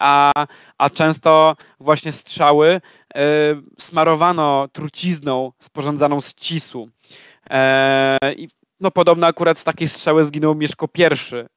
[0.00, 0.32] a,
[0.78, 2.80] a często właśnie strzały
[3.14, 3.20] e,
[3.78, 6.88] smarowano trucizną sporządzaną z cisu.
[7.50, 8.48] E, I
[8.80, 11.02] no podobno akurat z takiej strzały zginął Mieszko I,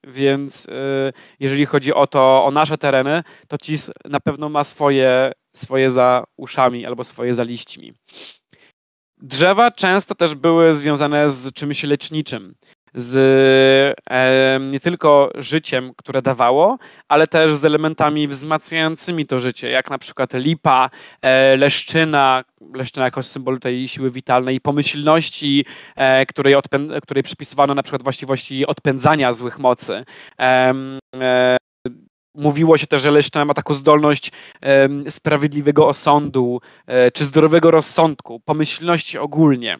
[0.08, 5.32] więc yy, jeżeli chodzi o to, o nasze tereny, to CIS na pewno ma swoje,
[5.56, 7.94] swoje za uszami albo swoje za liśćmi.
[9.18, 12.56] Drzewa często też były związane z czymś leczniczym
[12.94, 14.00] z
[14.72, 16.78] nie tylko życiem, które dawało,
[17.08, 20.90] ale też z elementami wzmacniającymi to życie, jak na przykład lipa,
[21.22, 26.56] e, leszczyna, leszczyna jako symbol tej siły witalnej pomyślności, e, której,
[27.02, 30.06] której przypisywano na przykład właściwości odpędzania złych mocy.
[30.40, 30.74] E,
[32.36, 34.32] Mówiło się też, że Leszczyna ma taką zdolność
[35.10, 36.62] sprawiedliwego osądu,
[37.14, 39.80] czy zdrowego rozsądku, pomyślności ogólnie.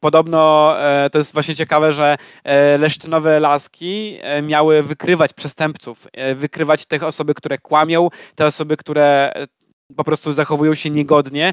[0.00, 6.86] Podobno e, to jest właśnie ciekawe, że e, leszczynowe laski e, miały wykrywać przestępców, wykrywać
[6.86, 9.32] te osoby, które kłamią, te osoby, które
[9.96, 11.52] po prostu zachowują się niegodnie.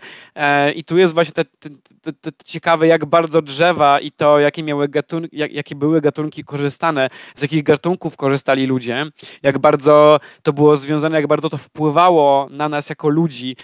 [0.76, 1.70] I tu jest właśnie te, te,
[2.02, 6.44] te, te, ciekawe, jak bardzo drzewa i to, jakie, miały gatunki, jak, jakie były gatunki
[6.44, 9.06] korzystane, z jakich gatunków korzystali ludzie,
[9.44, 13.56] jak bardzo to było związane, jak bardzo to wpływało na nas jako ludzi,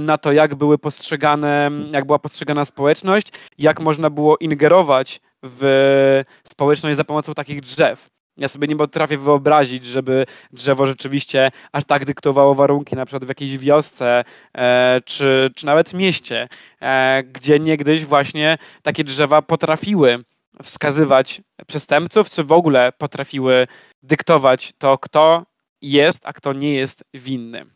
[0.00, 3.26] na to, jak były postrzegane, jak była postrzegana społeczność,
[3.58, 8.13] jak można było ingerować w społeczność za pomocą takich drzew.
[8.36, 13.28] Ja sobie nie potrafię wyobrazić, żeby drzewo rzeczywiście aż tak dyktowało warunki, na przykład w
[13.28, 14.24] jakiejś wiosce
[14.56, 16.48] e, czy, czy nawet mieście,
[16.80, 20.24] e, gdzie niegdyś właśnie takie drzewa potrafiły
[20.62, 23.66] wskazywać przestępców, czy w ogóle potrafiły
[24.02, 25.46] dyktować to, kto
[25.82, 27.66] jest, a kto nie jest winny.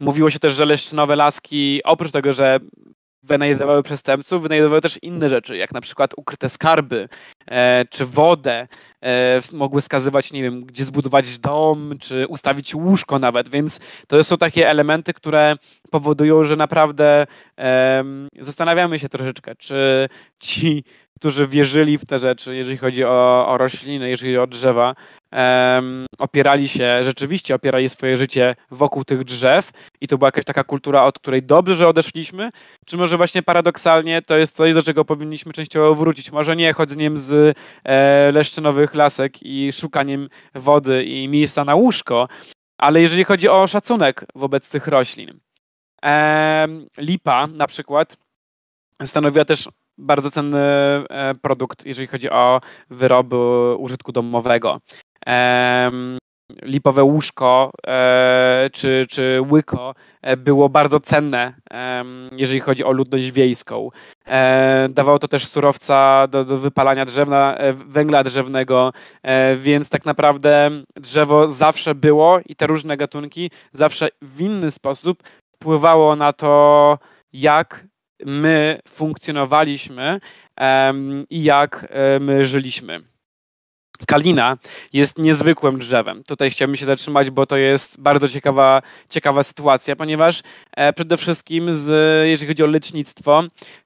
[0.00, 2.60] Mówiło się też, że leszczynowe laski, oprócz tego, że
[3.22, 7.08] wynajdowały przestępców, wynajdowały też inne rzeczy, jak na przykład ukryte skarby,
[7.50, 8.68] e, czy wodę,
[9.02, 14.36] e, mogły wskazywać, nie wiem, gdzie zbudować dom, czy ustawić łóżko nawet, więc to są
[14.36, 15.56] takie elementy, które
[15.90, 17.26] powodują, że naprawdę
[17.58, 18.04] e,
[18.40, 20.08] zastanawiamy się troszeczkę, czy
[20.40, 20.84] ci,
[21.18, 24.94] którzy wierzyli w te rzeczy, jeżeli chodzi o, o rośliny, jeżeli chodzi o drzewa,
[25.32, 30.64] um, opierali się, rzeczywiście opierali swoje życie wokół tych drzew i to była jakaś taka
[30.64, 32.50] kultura, od której dobrze, że odeszliśmy,
[32.86, 36.32] czy może właśnie paradoksalnie to jest coś, do czego powinniśmy częściowo wrócić.
[36.32, 42.28] Może nie chodzeniem z e, leszczynowych lasek i szukaniem wody i miejsca na łóżko,
[42.78, 45.40] Ale jeżeli chodzi o szacunek wobec tych roślin,
[46.98, 48.16] lipa na przykład
[49.06, 53.36] stanowiła też bardzo cenny e, produkt, jeżeli chodzi o wyroby
[53.76, 54.80] użytku domowego
[56.62, 61.54] lipowe łóżko e, czy, czy łyko e, było bardzo cenne,
[62.32, 63.90] jeżeli chodzi o ludność wiejską.
[64.90, 68.92] Dawało to też surowca do, do wypalania drzewna, węgla drzewnego,
[69.56, 75.22] więc tak naprawdę drzewo zawsze było i te różne gatunki zawsze w inny sposób
[75.54, 76.98] wpływało na to,
[77.32, 77.86] jak
[78.26, 80.20] my funkcjonowaliśmy
[81.30, 81.86] i jak
[82.20, 83.00] my żyliśmy.
[84.06, 84.56] Kalina
[84.92, 86.24] jest niezwykłym drzewem.
[86.24, 90.42] Tutaj chciałbym się zatrzymać, bo to jest bardzo ciekawa, ciekawa sytuacja, ponieważ
[90.76, 91.88] e, przede wszystkim, z,
[92.28, 93.42] jeżeli chodzi o lecznictwo,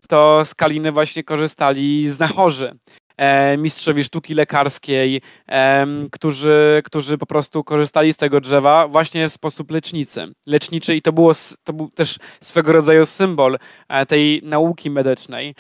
[0.09, 2.75] to z kaliny właśnie korzystali znachorzy.
[3.16, 9.33] E, mistrzowie sztuki lekarskiej, e, którzy, którzy po prostu korzystali z tego drzewa właśnie w
[9.33, 10.33] sposób leczniczy.
[10.46, 11.33] leczniczy i to, było,
[11.64, 15.55] to był też swego rodzaju symbol e, tej nauki medycznej.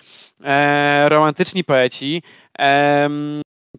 [1.08, 2.22] Romantyczni poeci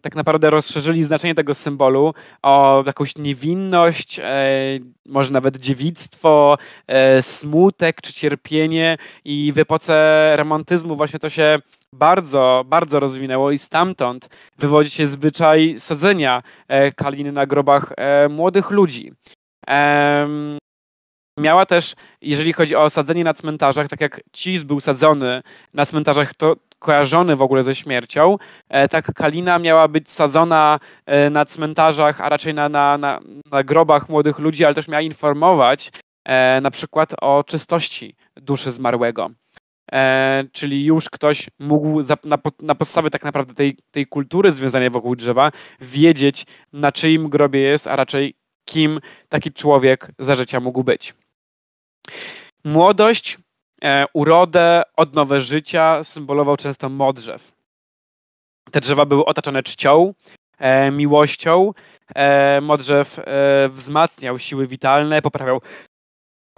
[0.02, 4.20] tak naprawdę rozszerzyli znaczenie tego symbolu o jakąś niewinność,
[5.06, 6.58] może nawet dziewictwo,
[7.20, 11.58] smutek czy cierpienie i w epoce romantyzmu właśnie to się
[11.94, 14.28] bardzo, bardzo rozwinęło i stamtąd
[14.58, 19.12] wywodzi się zwyczaj sadzenia e, kaliny na grobach e, młodych ludzi.
[21.38, 25.42] Miała też, jeżeli chodzi o sadzenie na cmentarzach, tak jak cis był sadzony
[25.74, 28.36] na cmentarzach, to kojarzony w ogóle ze śmiercią,
[28.68, 30.80] e, tak Kalina miała być sadzona
[31.30, 35.92] na cmentarzach, a raczej na, na, na, na grobach młodych ludzi, ale też miała informować
[36.62, 39.30] na przykład o czystości duszy zmarłego.
[40.52, 45.52] Czyli już ktoś mógł na, na podstawie tak naprawdę tej, tej kultury związanej wokół drzewa
[45.80, 51.14] wiedzieć, na czyim grobie jest, a raczej kim taki człowiek za życia mógł być.
[52.64, 53.38] Młodość
[53.84, 57.52] E, urodę, odnowę życia symbolował często modrzew.
[58.70, 60.14] Te drzewa były otaczane czcią,
[60.58, 61.72] e, miłością.
[62.14, 63.20] E, modrzew
[63.68, 65.60] wzmacniał siły witalne, poprawiał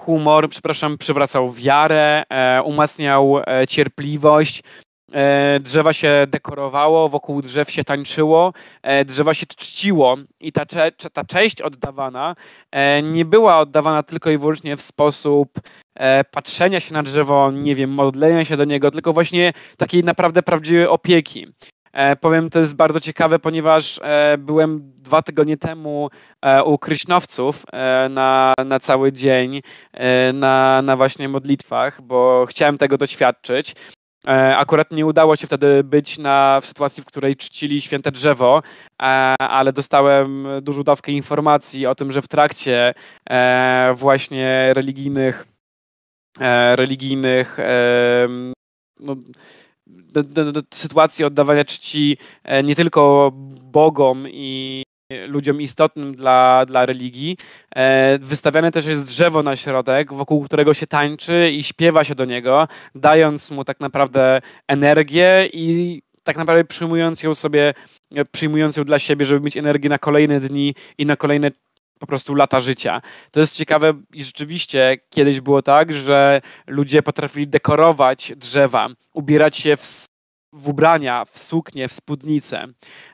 [0.00, 2.24] humor, przepraszam, przywracał wiarę,
[2.64, 3.36] umacniał
[3.68, 4.62] cierpliwość,
[5.60, 8.52] drzewa się dekorowało, wokół drzew się tańczyło,
[9.04, 10.66] drzewa się czciło i ta,
[11.12, 12.36] ta cześć oddawana
[13.02, 15.60] nie była oddawana tylko i wyłącznie w sposób
[15.94, 20.42] e, patrzenia się na drzewo, nie wiem, modlenia się do niego, tylko właśnie takiej naprawdę
[20.42, 21.46] prawdziwej opieki.
[21.96, 26.10] E, powiem, to jest bardzo ciekawe, ponieważ e, byłem dwa tygodnie temu
[26.42, 27.64] e, u kryśnowców
[28.10, 29.60] na, na cały dzień,
[30.34, 33.74] na, na właśnie modlitwach, bo chciałem tego doświadczyć.
[34.56, 38.62] Akurat nie udało się wtedy być na, w sytuacji, w której czcili święte drzewo,
[39.38, 42.94] ale dostałem dużą dawkę informacji o tym, że w trakcie
[43.94, 45.46] właśnie religijnych
[46.76, 47.58] religijnych,
[49.00, 49.16] no,
[49.86, 53.30] do, do, do sytuacji oddawania czci e, nie tylko
[53.62, 54.82] bogom i
[55.26, 57.36] ludziom istotnym dla, dla religii.
[58.20, 62.68] Wystawiane też jest drzewo na środek, wokół którego się tańczy i śpiewa się do niego,
[62.94, 67.74] dając mu tak naprawdę energię i tak naprawdę przyjmując ją sobie,
[68.32, 71.50] przyjmując ją dla siebie, żeby mieć energię na kolejne dni i na kolejne
[71.98, 73.02] po prostu lata życia.
[73.30, 79.76] To jest ciekawe i rzeczywiście kiedyś było tak, że ludzie potrafili dekorować drzewa, ubierać się
[79.76, 80.06] w,
[80.52, 82.66] w ubrania, w suknie, w spódnice.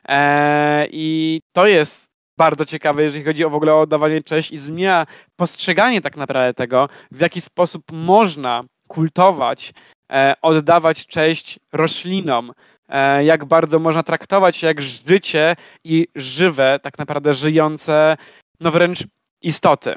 [0.07, 4.57] Eee, I to jest bardzo ciekawe, jeżeli chodzi o w ogóle o oddawanie cześć i
[4.57, 9.73] zmienia postrzeganie tak naprawdę tego, w jaki sposób można kultować,
[10.11, 12.53] e, oddawać cześć roślinom,
[12.89, 18.17] e, jak bardzo można traktować jak życie i żywe, tak naprawdę żyjące
[18.59, 19.03] no wręcz
[19.41, 19.95] istoty.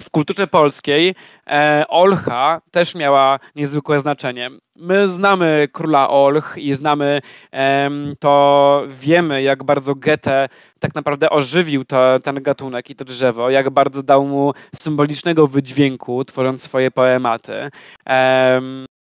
[0.00, 1.14] W kulturze polskiej
[1.46, 4.50] e, Olcha też miała niezwykłe znaczenie.
[4.76, 7.20] My znamy króla Olch i znamy
[7.52, 13.50] e, to, wiemy jak bardzo Goethe tak naprawdę ożywił to, ten gatunek i to drzewo,
[13.50, 17.70] jak bardzo dał mu symbolicznego wydźwięku, tworząc swoje poematy.
[18.08, 18.60] E,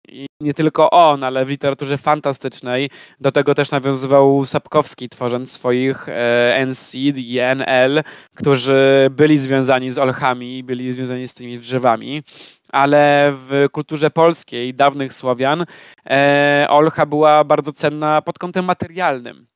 [0.08, 2.90] i nie tylko on, ale w literaturze fantastycznej
[3.20, 8.02] do tego też nawiązywał Sapkowski, tworząc swoich e, NCID i NL,
[8.34, 12.22] którzy byli związani z olchami, byli związani z tymi drzewami.
[12.68, 15.64] Ale w kulturze polskiej, dawnych Słowian,
[16.10, 19.46] e, olcha była bardzo cenna pod kątem materialnym.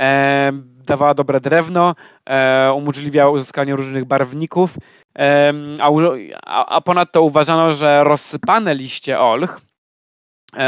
[0.00, 0.52] E,
[0.86, 1.94] dawała dobre drewno,
[2.26, 4.74] e, umożliwiała uzyskanie różnych barwników,
[5.18, 5.52] e,
[6.44, 9.60] a, a ponadto uważano, że rozsypane liście olch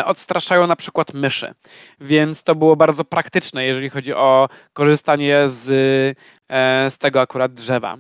[0.05, 1.55] odstraszają na przykład myszy.
[2.01, 5.68] Więc to było bardzo praktyczne, jeżeli chodzi o korzystanie z,
[6.49, 7.97] e, z tego akurat drzewa.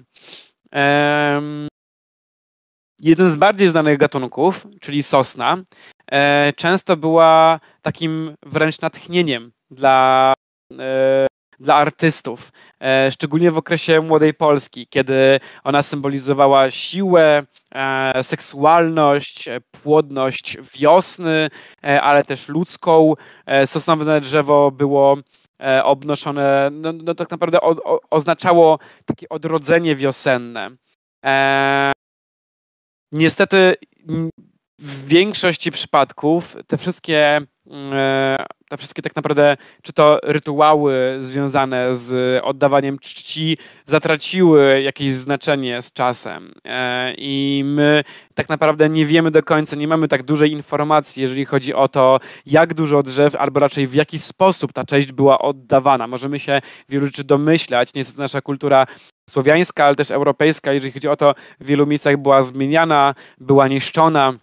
[3.00, 5.56] jeden z bardziej znanych gatunków, czyli sosna,
[6.12, 10.34] e, często była takim wręcz natchnieniem dla,
[10.78, 11.26] e,
[11.60, 17.42] dla artystów, e, szczególnie w okresie młodej Polski, kiedy ona symbolizowała siłę,
[18.22, 19.48] seksualność,
[19.82, 21.50] płodność wiosny,
[21.82, 23.14] ale też ludzką.
[23.66, 25.16] Sosnowe drzewo było
[25.82, 30.70] obnoszone, no, no tak naprawdę o, o, oznaczało takie odrodzenie wiosenne.
[33.12, 33.74] Niestety
[34.78, 37.46] w większości przypadków te wszystkie, e,
[38.68, 45.92] te wszystkie tak naprawdę, czy to rytuały związane z oddawaniem czci, zatraciły jakieś znaczenie z
[45.92, 46.52] czasem.
[46.64, 48.04] E, I my
[48.34, 52.20] tak naprawdę nie wiemy do końca, nie mamy tak dużej informacji, jeżeli chodzi o to,
[52.46, 56.06] jak dużo drzew, albo raczej w jaki sposób ta cześć była oddawana.
[56.06, 57.94] Możemy się wielu rzeczy domyślać.
[57.94, 58.86] Niestety nasza kultura
[59.30, 64.34] słowiańska, ale też europejska, jeżeli chodzi o to, w wielu miejscach była zmieniana, była niszczona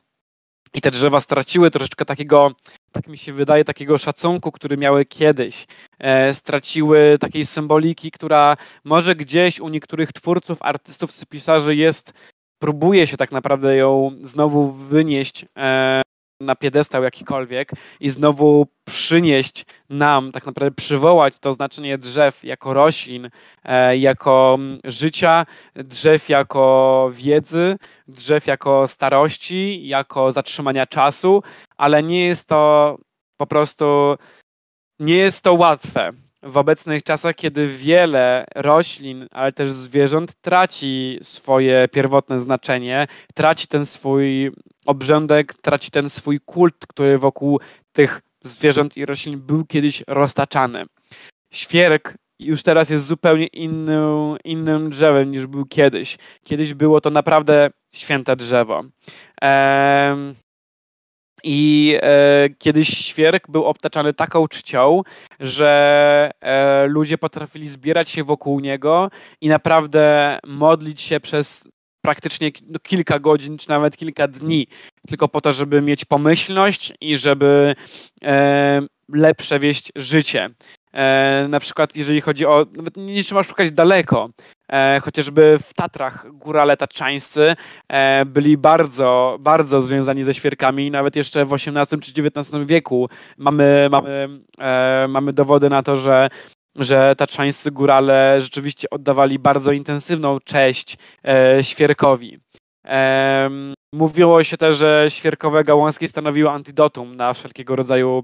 [0.76, 2.52] i te drzewa straciły troszeczkę takiego,
[2.92, 5.68] tak mi się wydaje, takiego szacunku, który miały kiedyś.
[6.00, 12.14] E, straciły takiej symboliki, która może gdzieś u niektórych twórców, artystów, pisarzy jest,
[12.60, 16.02] próbuje się tak naprawdę ją znowu wynieść e,
[16.42, 23.30] na piedestał jakikolwiek i znowu przynieść nam, tak naprawdę przywołać to znaczenie drzew jako roślin,
[23.64, 27.78] e, jako mm, życia, drzew jako wiedzy,
[28.08, 31.44] drzew jako starości, jako zatrzymania czasu,
[31.78, 32.98] ale nie jest to
[33.38, 34.16] po prostu,
[35.00, 41.88] nie jest to łatwe w obecnych czasach, kiedy wiele roślin, ale też zwierząt traci swoje
[41.88, 44.52] pierwotne znaczenie, traci ten swój
[44.86, 47.60] obrządek, traci ten swój kult, który wokół
[47.92, 50.86] tych zwierząt i roślin był kiedyś roztaczany.
[51.54, 56.18] Świerk już teraz jest zupełnie innym, innym drzewem niż był kiedyś.
[56.44, 58.84] Kiedyś było to naprawdę święte drzewo.
[59.42, 60.36] Ehm,
[61.46, 65.02] i e, kiedyś świerk był obtaczany taką czcią,
[65.40, 69.10] że e, ludzie potrafili zbierać się wokół niego
[69.42, 71.64] i naprawdę modlić się przez
[72.02, 74.68] praktycznie no, kilka godzin, czy nawet kilka dni,
[75.08, 77.76] tylko po to, żeby mieć pomyślność i żeby
[78.24, 78.82] e,
[79.14, 80.50] lepsze wieść życie.
[80.94, 84.30] E, na przykład jeżeli chodzi o, nawet nie trzeba szukać daleko,
[84.72, 87.56] e, chociażby w Tatrach górale tatrzańscy
[87.90, 93.88] e, byli bardzo, bardzo związani ze świerkami, nawet jeszcze w XVIII czy XIX wieku mamy,
[93.92, 96.30] mamy, e, mamy dowody na to, że
[96.76, 100.98] że tatrzańscy górale rzeczywiście oddawali bardzo intensywną cześć
[101.28, 102.40] e, świerkowi.
[102.86, 103.50] E,
[103.94, 108.24] mówiło się też, że świerkowe gałązki stanowiły antidotum na wszelkiego rodzaju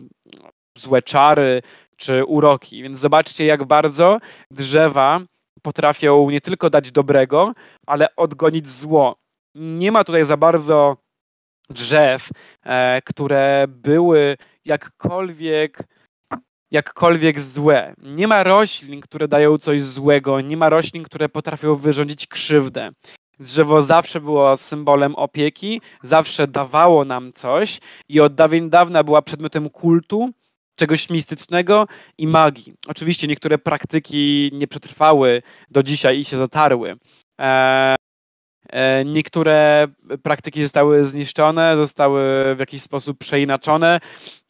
[0.77, 1.61] złe czary
[1.97, 2.83] czy uroki.
[2.83, 4.17] Więc zobaczcie, jak bardzo
[4.51, 5.19] drzewa
[5.61, 7.53] potrafią nie tylko dać dobrego,
[7.87, 9.15] ale odgonić zło.
[9.55, 10.97] Nie ma tutaj za bardzo
[11.69, 12.29] drzew,
[12.63, 15.83] e, które były jakkolwiek
[16.71, 17.93] jakkolwiek złe.
[17.97, 22.89] Nie ma roślin, które dają coś złego, nie ma roślin, które potrafią wyrządzić krzywdę.
[23.39, 29.69] Drzewo zawsze było symbolem opieki, zawsze dawało nam coś i od dawien dawna była przedmiotem
[29.69, 30.29] kultu,
[30.81, 32.73] czegoś mistycznego i magii.
[32.87, 36.95] Oczywiście niektóre praktyki nie przetrwały do dzisiaj i się zatarły.
[37.41, 37.95] E,
[38.69, 39.87] e, niektóre
[40.23, 42.21] praktyki zostały zniszczone, zostały
[42.55, 43.99] w jakiś sposób przeinaczone,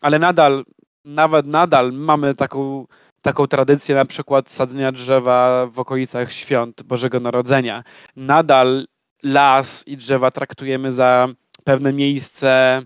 [0.01, 0.63] ale nadal
[1.05, 2.85] nawet nadal mamy taką,
[3.21, 7.83] taką tradycję na przykład sadzenia drzewa w okolicach świąt Bożego Narodzenia.
[8.15, 8.87] Nadal
[9.23, 11.27] las i drzewa traktujemy za
[11.63, 12.81] pewne miejsce,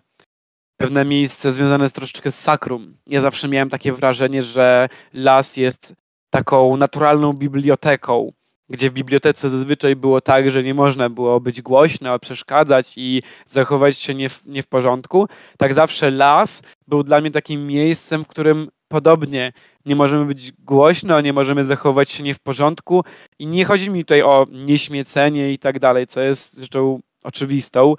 [0.86, 2.98] pewne miejsce związane z troszeczkę z sakrum.
[3.08, 5.94] Ja zawsze miałem takie wrażenie, że las jest
[6.30, 8.32] taką naturalną biblioteką,
[8.70, 13.98] gdzie w bibliotece zazwyczaj było tak, że nie można było być głośno, przeszkadzać i zachować
[13.98, 15.28] się nie w, nie w porządku,
[15.58, 19.54] tak zawsze las był dla mnie takim miejscem, w którym podobnie
[19.86, 23.04] nie możemy być głośno, nie możemy zachować się nie w porządku
[23.40, 27.96] i nie chodzi mi tutaj o nieśmiecenie i tak dalej, co jest rzeczą oczywistą,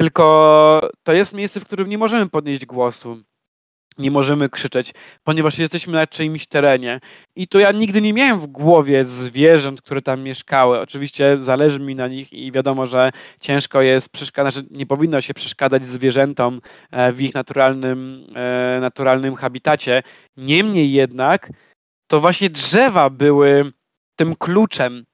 [0.00, 3.22] tylko to jest miejsce, w którym nie możemy podnieść głosu
[3.98, 4.92] nie możemy krzyczeć,
[5.24, 7.00] ponieważ jesteśmy na czyimś terenie.
[7.36, 10.80] I to ja nigdy nie miałem w głowie zwierząt, które tam mieszkały.
[10.80, 15.34] Oczywiście zależy mi na nich i wiadomo, że ciężko jest przeszkadzać, znaczy nie powinno się
[15.34, 20.02] przeszkadzać zwierzętom e, w ich naturalnym, e, naturalnym habitacie.
[20.36, 21.50] Niemniej jednak
[22.06, 23.72] to właśnie drzewa były
[24.16, 25.04] tym kluczem,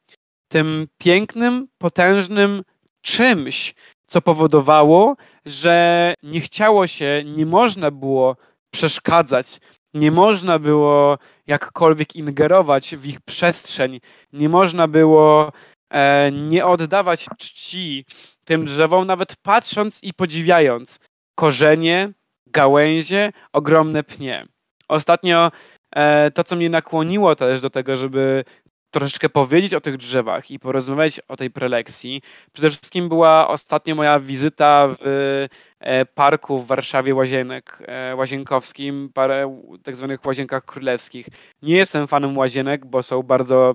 [0.48, 2.62] tym pięknym, potężnym
[3.02, 3.74] czymś,
[4.06, 8.36] co powodowało, że nie chciało się, nie można było
[8.70, 9.60] przeszkadzać.
[9.94, 14.00] Nie można było jakkolwiek ingerować w ich przestrzeń.
[14.32, 15.52] Nie można było
[15.90, 18.04] e, nie oddawać czci
[18.44, 20.98] tym drzewom, nawet patrząc i podziwiając
[21.34, 22.12] korzenie,
[22.46, 24.46] gałęzie, ogromne pnie.
[24.88, 25.50] Ostatnio
[25.96, 28.44] e, to, co mnie nakłoniło też do tego, żeby
[28.90, 32.22] troszeczkę powiedzieć o tych drzewach i porozmawiać o tej prelekcji.
[32.52, 35.46] Przede wszystkim była ostatnio moja wizyta w
[35.80, 41.28] e, parku w Warszawie Łazienek, e, Łazienkowskim, parę tak zwanych Łazienkach Królewskich.
[41.62, 43.74] Nie jestem fanem Łazienek, bo są bardzo,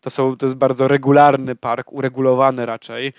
[0.00, 3.12] to, są, to jest bardzo regularny park, uregulowany raczej.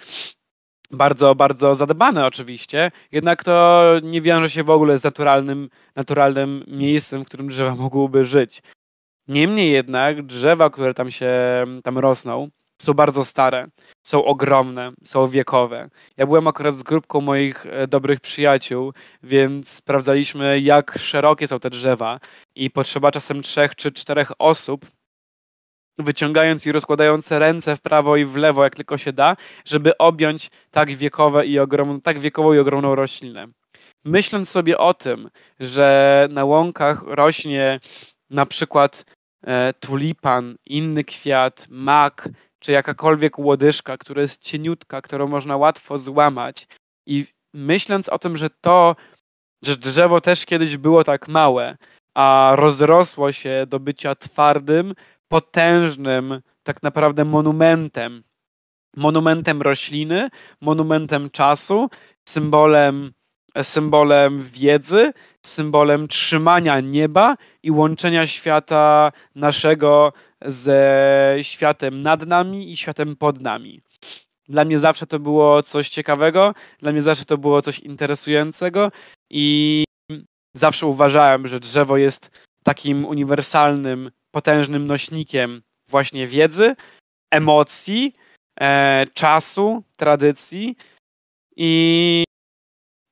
[0.92, 7.24] Bardzo, bardzo zadbane oczywiście, jednak to nie wiąże się w ogóle z naturalnym, naturalnym miejscem,
[7.24, 8.62] w którym drzewa mogłyby żyć.
[9.30, 11.32] Niemniej jednak drzewa, które tam się
[11.84, 12.50] tam rosną,
[12.82, 13.68] są bardzo stare,
[14.04, 15.90] są ogromne, są wiekowe.
[16.18, 21.70] Ja byłem akurat z grupką moich e, dobrych przyjaciół, więc sprawdzaliśmy, jak szerokie są te
[21.70, 22.20] drzewa
[22.56, 24.86] i potrzeba czasem trzech czy czterech osób,
[25.98, 30.50] wyciągając i rozkładając ręce w prawo i w lewo, jak tylko się da, żeby objąć
[30.72, 33.48] tak wiekowe i ogromną, tak wiekową i ogromną roślinę.
[34.06, 37.80] Myśląc sobie o tym, że na łąkach rośnie
[38.30, 39.06] na przykład
[39.80, 42.30] tulipan, inny kwiat, mak,
[42.60, 46.68] czy jakakolwiek łodyżka, która jest cieniutka, którą można łatwo złamać.
[47.06, 48.96] I myśląc o tym, że to,
[49.66, 51.78] że drzewo też kiedyś było tak małe,
[52.14, 54.94] a rozrosło się do bycia twardym,
[55.28, 58.24] potężnym, tak naprawdę monumentem.
[58.96, 60.30] Monumentem rośliny,
[60.62, 61.90] monumentem czasu,
[62.30, 63.14] symbolem
[63.64, 65.14] symbolem wiedzy,
[65.46, 70.14] symbolem trzymania nieba i łączenia świata naszego
[70.46, 73.82] ze światem nad nami i światem pod nami.
[74.50, 78.92] Dla mnie zawsze to było coś ciekawego, dla mnie zawsze to było coś interesującego
[79.30, 79.84] i
[80.56, 82.32] zawsze uważałem, że drzewo jest
[82.64, 86.76] takim uniwersalnym, potężnym nośnikiem właśnie wiedzy,
[87.32, 88.16] emocji,
[88.60, 90.76] e, czasu, tradycji
[91.56, 92.24] i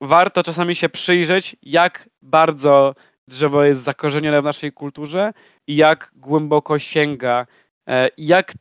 [0.02, 2.96] warto czasami się przyjrzeć, jak bardzo
[3.28, 5.34] drzewo jest zakorzenione w naszej kulturze
[5.68, 7.48] i jak głęboko sięga,
[7.90, 8.54] e, jak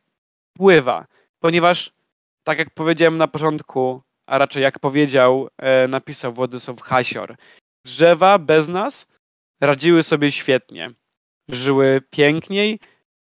[0.56, 1.06] pływa.
[1.38, 1.92] Ponieważ,
[2.44, 7.36] tak jak powiedziałem na początku, a raczej jak powiedział, e, napisał Władysław Hasior,
[7.86, 9.06] drzewa bez nas
[9.60, 10.90] radziły sobie świetnie.
[11.48, 12.80] Żyły piękniej,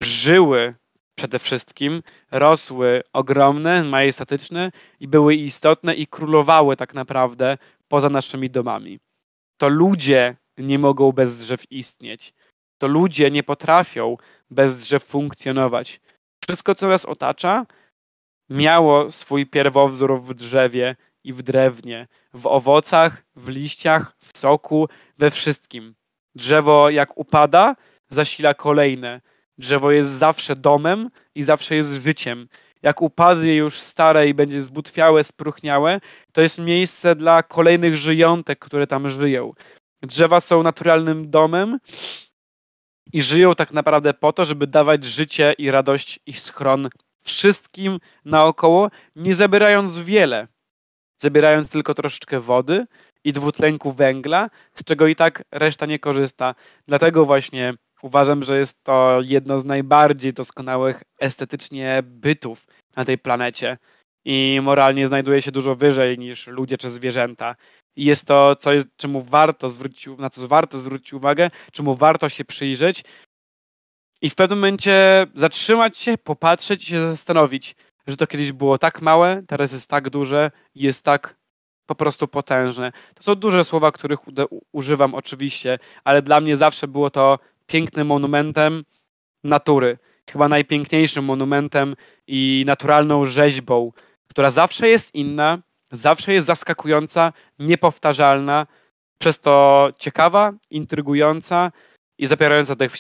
[0.03, 0.75] żyły
[1.19, 7.59] przede wszystkim, rosły ogromne, majestatyczne i były istotne i królowały tak naprawdę
[7.89, 8.99] poza naszymi domami.
[9.61, 12.35] To ludzie nie mogą bez drzew istnieć.
[12.79, 14.17] To ludzie nie potrafią
[14.51, 16.01] bez drzew funkcjonować.
[16.45, 17.67] Wszystko, co nas otacza,
[18.51, 24.89] miało swój pierwowzór w drzewie i w drewnie, w owocach, w liściach, w soku,
[25.19, 25.95] we wszystkim.
[26.35, 27.77] Drzewo, jak upada,
[28.11, 29.21] zasila kolejne.
[29.59, 32.49] Drzewo jest zawsze domem i zawsze jest życiem
[32.83, 36.01] jak upadnie już stare i będzie zbutwiałe, spruchniałe,
[36.33, 39.53] to jest miejsce dla kolejnych żyjątek, które tam żyją.
[40.03, 41.79] Drzewa są naturalnym domem
[43.13, 46.89] i żyją tak naprawdę po to, żeby dawać życie i radość i schron
[47.25, 50.49] wszystkim naokoło, nie zabierając wiele.
[51.19, 52.87] Zabierając tylko troszeczkę wody
[53.25, 56.55] i dwutlenku węgla, z czego i tak reszta nie korzysta.
[56.89, 63.79] Dlatego właśnie Uważam, że jest to jedno z najbardziej doskonałych estetycznie bytów na tej planecie
[64.25, 67.57] i moralnie znajduje się dużo wyżej niż ludzie czy zwierzęta.
[67.97, 72.45] I jest to coś, czemu warto zwrócić, na co warto zwrócić uwagę, czemu warto się
[72.45, 73.05] przyjrzeć
[74.23, 77.77] i w pewnym momencie zatrzymać się, popatrzeć i się zastanowić,
[78.07, 81.37] że to kiedyś było tak małe, teraz jest tak duże i jest tak
[81.87, 82.93] po prostu potężne.
[83.15, 84.21] To są duże słowa, których
[84.73, 87.39] używam oczywiście, ale dla mnie zawsze było to
[87.69, 88.85] pięknym monumentem
[89.45, 89.99] natury.
[90.31, 91.97] Chyba najpiękniejszym monumentem
[92.27, 93.93] i naturalną rzeźbą,
[94.29, 95.59] która zawsze jest inna,
[95.93, 98.67] zawsze jest zaskakująca, niepowtarzalna,
[99.19, 101.73] przez to ciekawa, intrygująca
[102.19, 102.93] i zapierająca dech,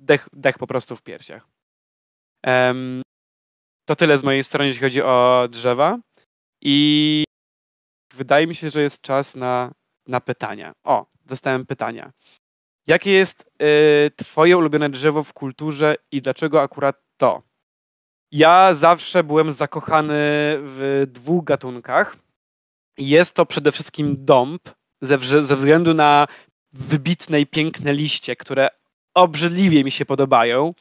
[0.00, 1.46] dech, dech po prostu w piersiach.
[2.46, 3.02] Um,
[3.84, 5.98] to tyle z mojej strony, jeśli chodzi o drzewa.
[6.62, 7.24] I
[8.14, 9.72] wydaje mi się, że jest czas na,
[10.06, 10.72] na pytania.
[10.84, 12.12] O, dostałem pytania.
[12.86, 17.42] Jakie jest y, twoje ulubione drzewo w kulturze i dlaczego akurat to?
[18.32, 20.14] Ja zawsze byłem zakochany
[20.58, 22.16] w dwóch gatunkach.
[22.98, 24.68] Jest to przede wszystkim dąb,
[25.00, 26.26] ze, ze względu na
[26.72, 28.68] wybitne i piękne liście, które
[29.14, 30.74] obrzydliwie mi się podobają.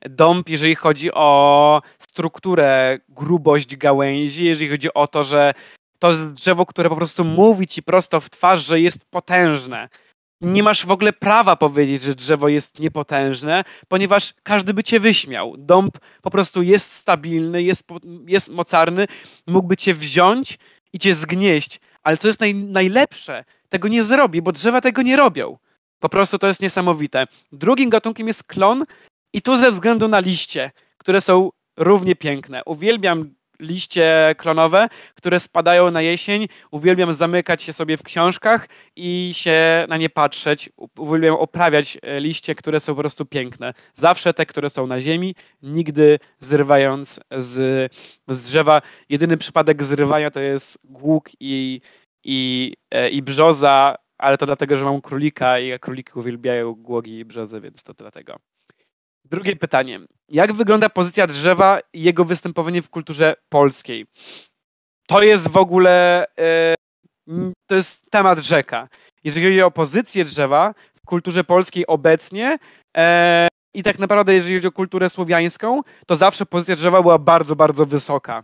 [0.00, 5.54] Dąb, jeżeli chodzi o strukturę, grubość gałęzi, jeżeli chodzi o to, że
[5.98, 9.88] to jest drzewo, które po prostu mówi ci prosto w twarz, że jest potężne
[10.40, 15.54] nie masz w ogóle prawa powiedzieć, że drzewo jest niepotężne, ponieważ każdy by cię wyśmiał.
[15.58, 17.84] Dąb po prostu jest stabilny, jest,
[18.26, 19.06] jest mocarny,
[19.46, 20.58] mógłby cię wziąć
[20.92, 21.80] i cię zgnieść.
[22.02, 25.58] Ale co jest naj, najlepsze, tego nie zrobi, bo drzewa tego nie robią.
[25.98, 27.26] Po prostu to jest niesamowite.
[27.52, 28.84] Drugim gatunkiem jest klon
[29.32, 32.62] i tu ze względu na liście, które są równie piękne.
[32.64, 36.46] Uwielbiam liście klonowe, które spadają na jesień.
[36.70, 40.70] Uwielbiam zamykać się sobie w książkach i się na nie patrzeć.
[40.98, 43.74] Uwielbiam oprawiać e, liście, które są po prostu piękne.
[43.94, 47.92] Zawsze te, które są na ziemi, nigdy zrywając z,
[48.28, 48.82] z drzewa.
[49.08, 51.80] Jedyny przypadek zrywania to jest głuk i,
[52.24, 57.24] i, e, i brzoza, ale to dlatego, że mam królika i króliki uwielbiają głogi i
[57.24, 58.36] brzozę, więc to dlatego.
[59.30, 60.00] Drugie pytanie.
[60.28, 64.06] Jak wygląda pozycja drzewa i jego występowanie w kulturze polskiej?
[65.08, 66.74] To jest w ogóle e,
[67.66, 68.88] to jest temat rzeka.
[69.24, 72.58] Jeżeli chodzi o pozycję drzewa w kulturze polskiej obecnie
[72.96, 77.56] e, i tak naprawdę jeżeli chodzi o kulturę słowiańską, to zawsze pozycja drzewa była bardzo,
[77.56, 78.42] bardzo wysoka.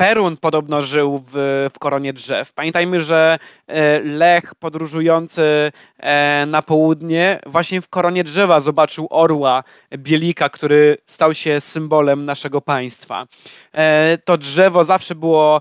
[0.00, 2.52] Perun podobno żył w, w koronie drzew.
[2.52, 9.64] Pamiętajmy, że e, Lech podróżujący e, na południe właśnie w koronie drzewa zobaczył orła
[9.96, 13.26] Bielika, który stał się symbolem naszego państwa.
[13.72, 15.60] E, to drzewo zawsze było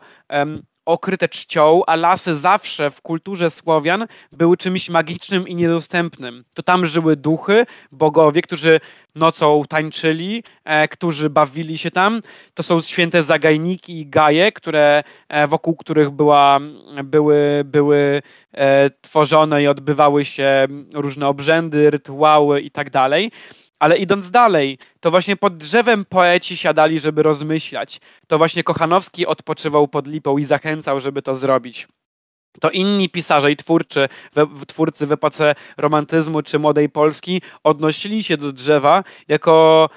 [0.87, 6.43] okryte czcią, a lasy zawsze w kulturze Słowian były czymś magicznym i niedostępnym.
[6.53, 8.79] To tam żyły duchy, bogowie, którzy
[9.15, 12.21] nocą tańczyli, e, którzy bawili się tam.
[12.53, 16.59] To są święte zagajniki i gaje, które, e, wokół których była,
[17.03, 18.21] były, były
[18.53, 23.31] e, tworzone i odbywały się różne obrzędy, rytuały i tak dalej.
[23.79, 27.99] Ale idąc dalej, to właśnie pod drzewem poeci siadali, żeby rozmyślać.
[28.27, 31.87] To właśnie Kochanowski odpoczywał pod lipą i zachęcał, żeby to zrobić.
[32.59, 38.37] To inni pisarze i twórcy, we, twórcy w epoce romantyzmu czy młodej Polski odnosili się
[38.37, 39.89] do drzewa jako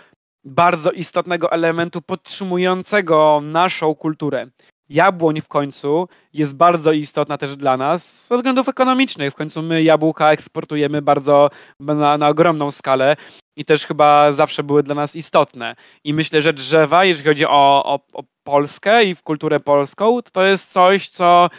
[0.44, 4.46] bardzo istotnego elementu podtrzymującego naszą kulturę
[4.90, 9.32] jabłoń w końcu jest bardzo istotna też dla nas ze względów ekonomicznych.
[9.32, 11.50] W końcu my jabłka eksportujemy bardzo
[11.80, 13.16] na, na ogromną skalę
[13.60, 15.76] i też chyba zawsze były dla nas istotne.
[16.04, 20.30] I myślę, że drzewa, jeżeli chodzi o, o, o Polskę i w kulturę polską, to,
[20.30, 21.50] to jest coś, co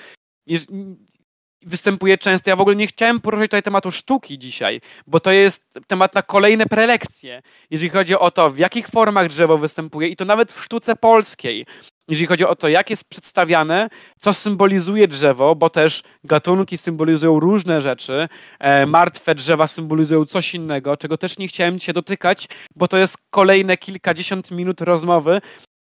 [1.66, 2.49] występuje często.
[2.49, 6.22] Ja w ogóle nie chciałem poruszyć tutaj tematu sztuki dzisiaj, bo to jest temat na
[6.22, 10.64] kolejne prelekcje, jeżeli chodzi o to, w jakich formach drzewo występuje i to nawet w
[10.64, 11.66] sztuce polskiej
[12.12, 13.89] jeżeli chodzi o to, jak jest przedstawiane,
[14.20, 18.30] co symbolizuje drzewo, bo też gatunki symbolizują różne rzeczy.
[18.59, 23.18] E, martwe drzewa symbolizują coś innego, czego też nie chciałem cię dotykać, bo to jest
[23.30, 25.41] kolejne kilkadziesiąt minut rozmowy,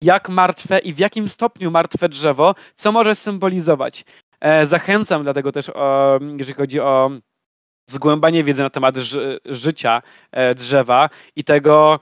[0.03, 4.05] jak martwe i w jakim stopniu martwe drzewo, co może symbolizować.
[4.41, 7.11] E, zachęcam dlatego też, o, jeżeli chodzi o
[7.89, 11.99] zgłębanie wiedzy na temat ży życia e, drzewa i tego,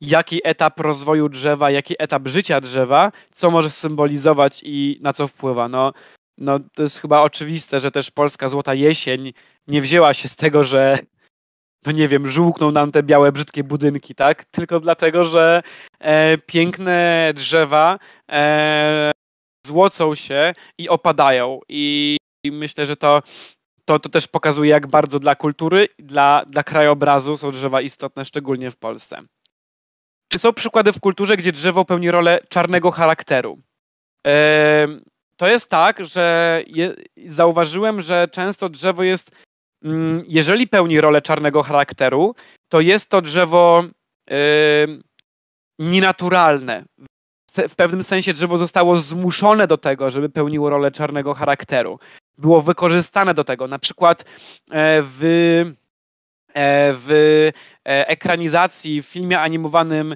[0.00, 5.68] jaki etap rozwoju drzewa, jaki etap życia drzewa, co może symbolizować i na co wpływa.
[5.68, 5.92] No,
[6.38, 9.32] no to jest chyba oczywiste, że też polska złota jesień
[9.66, 10.98] nie wzięła się z tego, że
[11.86, 14.44] no nie wiem, żółkną nam te białe, brzydkie budynki, tak?
[14.44, 15.62] Tylko dlatego, że
[15.98, 17.98] e, piękne drzewa
[18.30, 19.12] e,
[19.66, 21.60] złocą się i opadają.
[21.68, 23.22] I, i myślę, że to,
[23.84, 28.70] to, to też pokazuje, jak bardzo dla kultury, dla, dla krajobrazu są drzewa istotne, szczególnie
[28.70, 29.22] w Polsce.
[30.32, 33.58] Czy są przykłady w kulturze, gdzie drzewo pełni rolę czarnego charakteru?
[35.36, 36.94] To jest tak, że je,
[37.26, 39.30] zauważyłem, że często drzewo jest,
[39.84, 42.34] mm, jeżeli pełni rolę czarnego charakteru,
[42.68, 43.84] to jest to drzewo
[45.78, 46.84] nienaturalne.
[47.68, 51.98] W pewnym sensie drzewo zostało zmuszone do tego, żeby pełniło rolę czarnego charakteru.
[52.38, 53.68] Było wykorzystane do tego.
[53.68, 54.24] Na przykład e,
[55.02, 55.72] w
[56.54, 57.10] E, w
[57.84, 60.14] e, ekranizacji w filmie animowanym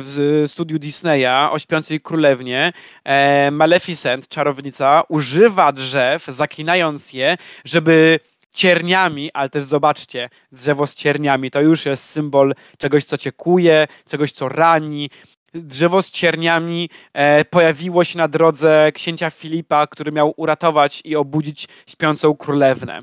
[0.00, 2.72] w studiu Disneya o śpiącej królewnie
[3.52, 8.20] Maleficent, czarownica, używa drzew, zaklinając je, żeby
[8.54, 13.86] cierniami, ale też zobaczcie, drzewo z cierniami to już jest symbol czegoś, co cię kuje,
[14.10, 15.10] czegoś, co rani,
[15.54, 21.68] drzewo z cierniami e, pojawiło się na drodze księcia Filipa, który miał uratować i obudzić
[21.86, 23.02] śpiącą królewnę.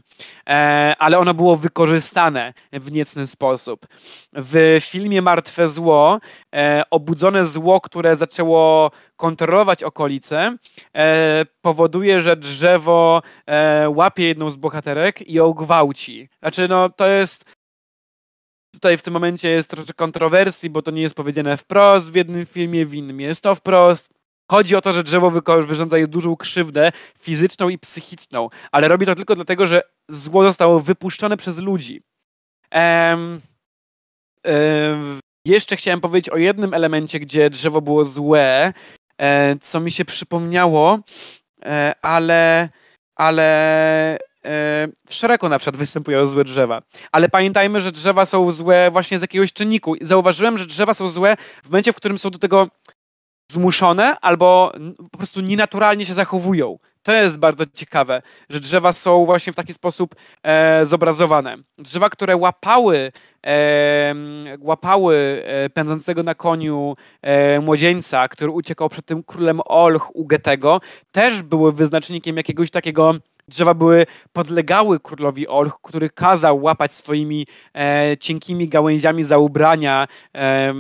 [0.50, 3.88] E, ale ono było wykorzystane w niecny sposób.
[4.34, 6.20] W filmie Martwe Zło
[6.56, 10.56] e, obudzone zło, które zaczęło kontrolować okolice,
[10.96, 16.30] e, powoduje, że drzewo e, łapie jedną z bohaterek i ją gwałci.
[16.40, 17.46] Znaczy, no to jest
[18.80, 22.46] Tutaj w tym momencie jest trochę kontrowersji, bo to nie jest powiedziane wprost w jednym
[22.46, 24.14] filmie, w innym jest to wprost.
[24.52, 29.16] Chodzi o to, że drzewo wyrządza jej dużą krzywdę fizyczną i psychiczną, ale robi to
[29.16, 32.02] tylko dlatego, że zło zostało wypuszczone przez ludzi.
[32.72, 33.42] Um,
[35.46, 38.74] jeszcze chciałem powiedzieć o jednym elemencie, gdzie drzewo było złe,
[39.18, 41.00] e, co mi się przypomniało,
[41.66, 42.70] e, ale,
[43.16, 44.18] ale
[45.08, 46.82] w szeregu na przykład występują złe drzewa.
[47.12, 49.96] Ale pamiętajmy, że drzewa są złe właśnie z jakiegoś czynniku.
[50.02, 52.68] Zauważyłem, że drzewa są złe w momencie, w którym są do tego
[53.52, 54.74] zmuszone albo
[55.12, 56.78] po prostu nienaturalnie się zachowują.
[57.04, 61.58] To jest bardzo ciekawe, że drzewa są właśnie w taki sposób e, zobrazowane.
[61.78, 63.12] Drzewa, które łapały,
[63.46, 64.16] e,
[64.60, 70.82] łapały e, pędzącego na koniu e, młodzieńca, który uciekał przed tym królem Olch u Getego,
[71.12, 73.14] też były wyznacznikiem jakiegoś takiego
[73.50, 80.74] drzewa były, podlegały królowi Olch, który kazał łapać swoimi e, cienkimi gałęziami za ubrania e,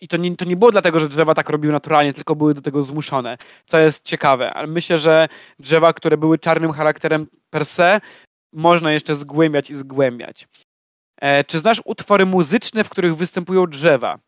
[0.00, 2.62] i to nie, to nie było dlatego, że drzewa tak robiły naturalnie, tylko były do
[2.62, 4.54] tego zmuszone, co jest ciekawe.
[4.54, 8.00] Ale myślę, że drzewa, które były czarnym charakterem per se,
[8.52, 10.48] można jeszcze zgłębiać i zgłębiać.
[11.20, 14.18] E, czy znasz utwory muzyczne, w których występują drzewa?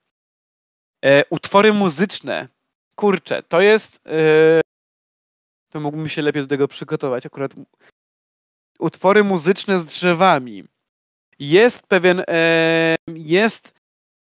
[1.04, 2.48] E, utwory muzyczne.
[2.94, 4.00] Kurczę, to jest.
[4.06, 4.60] E,
[5.68, 7.26] to mógłbym się lepiej do tego przygotować.
[7.26, 7.52] Akurat
[8.78, 10.64] utwory muzyczne z drzewami.
[11.38, 12.22] Jest pewien.
[12.28, 13.72] E, jest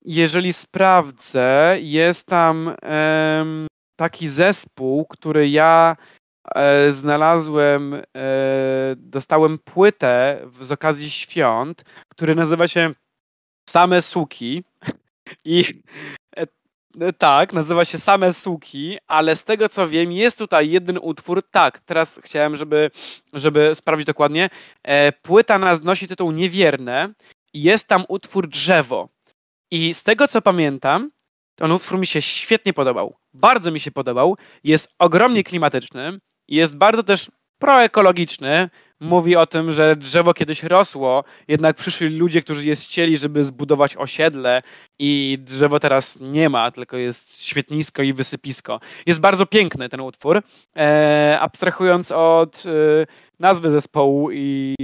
[0.05, 2.75] jeżeli sprawdzę, jest tam
[4.01, 5.97] taki zespół, który ja
[6.55, 8.03] e, znalazłem, e,
[8.97, 12.93] dostałem płytę z okazji świąt, który nazywa się
[13.69, 14.65] Same Suki.
[15.45, 16.20] I e,
[17.19, 21.43] tak, nazywa się Same Suki, ale z tego co wiem, jest tutaj jeden utwór.
[21.51, 22.91] Tak, teraz chciałem, żeby,
[23.33, 24.51] żeby sprawdzić dokładnie.
[25.23, 27.13] Płyta nosi tytuł Niewierne
[27.53, 29.09] i jest tam utwór Drzewo.
[29.71, 31.11] I z tego co pamiętam,
[31.55, 33.17] ten utwór mi się świetnie podobał.
[33.35, 34.37] Bardzo mi się podobał.
[34.65, 36.19] Jest ogromnie klimatyczny.
[36.49, 38.71] Jest bardzo też proekologiczny.
[39.01, 43.97] Mówi o tym, że drzewo kiedyś rosło, jednak przyszli ludzie, którzy je ścieli, żeby zbudować
[43.97, 44.63] osiedle
[44.99, 48.81] i drzewo teraz nie ma, tylko jest świetnisko i wysypisko.
[49.07, 50.43] Jest bardzo piękny ten utwór.
[50.77, 52.71] E, abstrahując od e,
[53.39, 54.77] nazwy zespołu i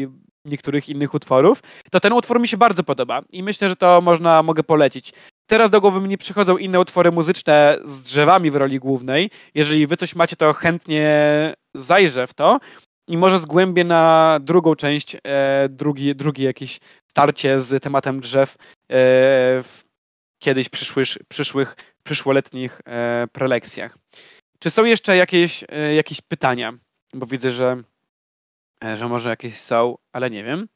[0.45, 4.43] niektórych innych utworów, to ten utwór mi się bardzo podoba i myślę, że to można,
[4.43, 5.13] mogę polecić.
[5.47, 9.31] Teraz do głowy mi przychodzą inne utwory muzyczne z drzewami w roli głównej.
[9.55, 12.59] Jeżeli wy coś macie, to chętnie zajrzę w to
[13.09, 16.81] i może zgłębię na drugą część, e, drugi, drugi jakieś
[17.11, 18.57] starcie z tematem drzew e,
[19.63, 19.85] w
[20.39, 23.99] kiedyś przyszłych, przyszłych, przyszłoletnich e, prelekcjach.
[24.59, 26.73] Czy są jeszcze jakieś, e, jakieś pytania?
[27.15, 27.83] Bo widzę, że
[28.95, 30.69] że może jakieś są, ale nie wiem.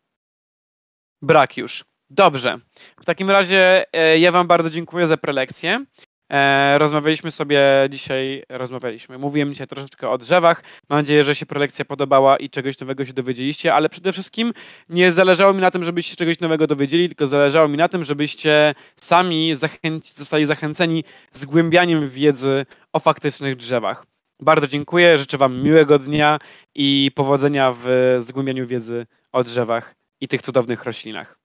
[1.23, 1.85] Brak już.
[2.11, 2.59] Dobrze.
[3.01, 3.85] W takim razie
[4.19, 5.85] ja Wam bardzo dziękuję za prelekcję.
[6.31, 10.63] E, rozmawialiśmy sobie dzisiaj, rozmawialiśmy, mówiłem dzisiaj troszeczkę o drzewach.
[10.89, 14.53] Mam nadzieję, że się prelekcja podobała i czegoś nowego się dowiedzieliście, ale przede wszystkim
[14.89, 18.75] nie zależało mi na tym, żebyście czegoś nowego dowiedzieli, tylko zależało mi na tym, żebyście
[18.97, 24.07] sami zachęci, zostali zachęceni zgłębianiem wiedzy o faktycznych drzewach.
[24.41, 26.39] Bardzo dziękuję, życzę Wam miłego dnia
[26.75, 31.40] i powodzenia w zgłębianiu wiedzy o drzewach i tych cudownych roślinach.